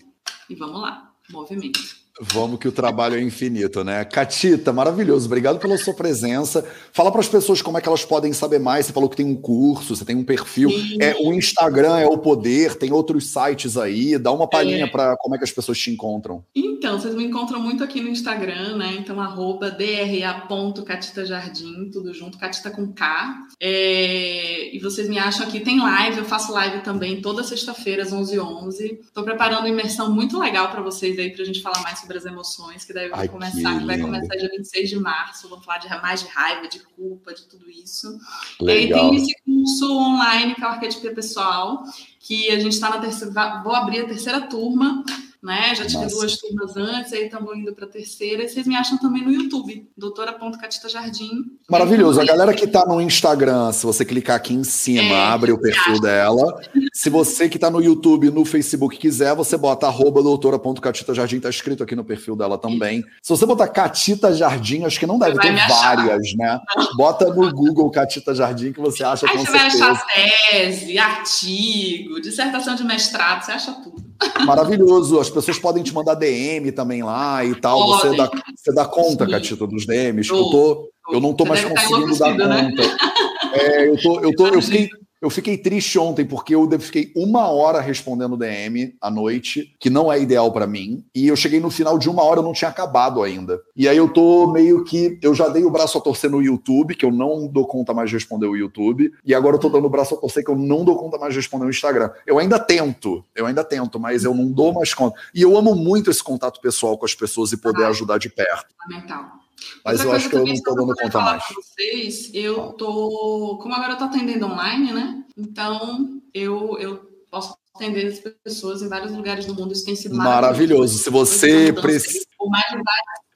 [0.49, 1.79] E vamos lá, movimento.
[2.23, 4.05] Vamos que o trabalho é infinito, né?
[4.05, 5.25] Catita, maravilhoso.
[5.25, 6.63] Obrigado pela sua presença.
[6.93, 8.85] Fala para as pessoas como é que elas podem saber mais.
[8.85, 10.69] Você falou que tem um curso, você tem um perfil.
[10.99, 14.19] É o Instagram é o poder, tem outros sites aí.
[14.19, 14.87] Dá uma palhinha é.
[14.87, 16.45] para como é que as pessoas te encontram.
[16.53, 18.97] Então, vocês me encontram muito aqui no Instagram, né?
[18.99, 23.47] Então, arroba dra.catitajardim, tudo junto, catita com K.
[23.59, 24.75] É...
[24.75, 28.99] E vocês me acham aqui, tem live, eu faço live também toda sexta-feira, às 11h11.
[29.01, 32.10] Estou preparando uma imersão muito legal para vocês aí, para a gente falar mais sobre
[32.17, 35.49] as emoções, que daí vai começar, que vai começar dia 26 de março.
[35.49, 38.19] Vamos falar de mais de raiva, de culpa, de tudo isso.
[38.59, 38.69] Legal.
[38.69, 41.83] E aí tem esse curso online, que é o Arquétipo Pessoal,
[42.19, 43.61] que a gente está na terceira.
[43.63, 45.03] Vou abrir a terceira turma
[45.41, 45.73] né?
[45.73, 46.15] Já tive Nossa.
[46.15, 48.43] duas turmas antes, aí estamos indo para a terceira.
[48.43, 51.29] E vocês me acham também no YouTube, doutora.catita Jardim.
[51.69, 52.21] Maravilhoso.
[52.21, 55.57] A galera que está no Instagram, se você clicar aqui em cima, é, abre o
[55.57, 56.61] perfil dela.
[56.93, 61.49] Se você que está no YouTube, no Facebook quiser, você bota arroba doutora.catita Jardim, tá
[61.49, 62.99] escrito aqui no perfil dela também.
[62.99, 63.07] Isso.
[63.23, 66.59] Se você botar Catita Jardim, acho que não deve ter várias, né?
[66.95, 69.85] Bota no Google Catita Jardim que você acha Aí com você certeza.
[69.85, 70.05] vai achar
[70.51, 74.11] tese, artigo, dissertação de mestrado, você acha tudo.
[74.45, 75.19] Maravilhoso.
[75.19, 77.87] As pessoas podem te mandar DM também lá e tal.
[77.87, 79.31] Você dá, você dá conta, Sim.
[79.31, 80.29] Catita, dos DMs.
[80.29, 82.69] Eu, tô, eu não tô você mais conseguindo dar né?
[82.69, 83.11] conta.
[83.53, 84.89] É, eu, tô, eu, tô, eu fiquei
[85.21, 90.11] Eu fiquei triste ontem porque eu fiquei uma hora respondendo DM à noite, que não
[90.11, 92.69] é ideal para mim, e eu cheguei no final de uma hora eu não tinha
[92.69, 93.61] acabado ainda.
[93.75, 96.95] E aí eu tô meio que eu já dei o braço a torcer no YouTube,
[96.95, 99.85] que eu não dou conta mais de responder o YouTube, e agora eu tô dando
[99.85, 102.09] o braço a torcer que eu não dou conta mais de responder o Instagram.
[102.25, 105.19] Eu ainda tento, eu ainda tento, mas eu não dou mais conta.
[105.35, 108.29] E eu amo muito esse contato pessoal com as pessoas e poder ah, ajudar de
[108.29, 108.73] perto.
[108.81, 109.40] Fundamental.
[109.83, 111.43] Mas Outra eu acho que eu não estou dando conta mais.
[111.53, 113.59] Vocês, eu tô.
[113.61, 115.23] Como agora eu tô atendendo online, né?
[115.37, 119.73] Então eu, eu posso atender as pessoas em vários lugares do mundo.
[119.73, 120.97] Isso tem sido maravilhoso.
[120.97, 122.25] Se você precisa.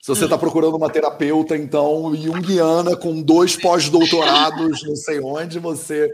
[0.01, 6.11] Se você está procurando uma terapeuta, então, junguiana, com dois pós-doutorados, não sei onde, você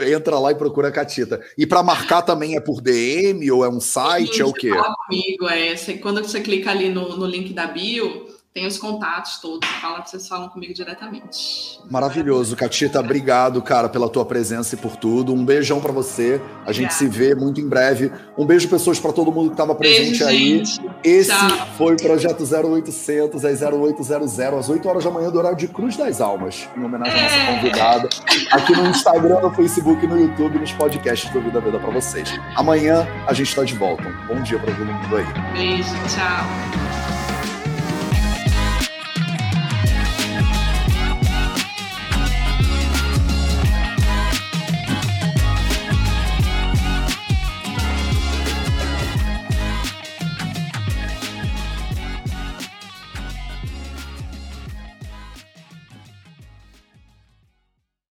[0.00, 1.38] entra lá e procura a Catita.
[1.58, 4.36] E para marcar também é por DM ou é um site?
[4.36, 4.70] Sim, é o quê?
[4.70, 5.74] Fala comigo, é.
[6.00, 10.28] Quando você clica ali no, no link da bio, tem os contatos todos, fala, vocês
[10.28, 11.80] falam comigo diretamente.
[11.90, 15.34] Maravilhoso, Catita, obrigado, cara, pela tua presença e por tudo.
[15.34, 16.40] Um beijão para você.
[16.64, 16.94] A gente Obrigada.
[16.94, 18.12] se vê muito em breve.
[18.38, 20.64] Um beijo, pessoas, para todo mundo que estava presente beijo, aí.
[20.64, 20.80] Gente.
[21.02, 21.66] Esse Tchau.
[21.76, 25.96] foi o projeto 0800 às 0800 às 8 horas da manhã do horário de Cruz
[25.96, 27.18] das Almas, em homenagem é.
[27.18, 27.56] à nossa é.
[27.56, 28.08] convidada.
[28.52, 32.32] Aqui no Instagram, no Facebook, no YouTube, nos podcasts do Vida Vida para vocês.
[32.54, 34.04] Amanhã a gente está de volta.
[34.06, 35.26] Um bom dia para todo mundo aí.
[35.54, 37.03] Beijo, tchau.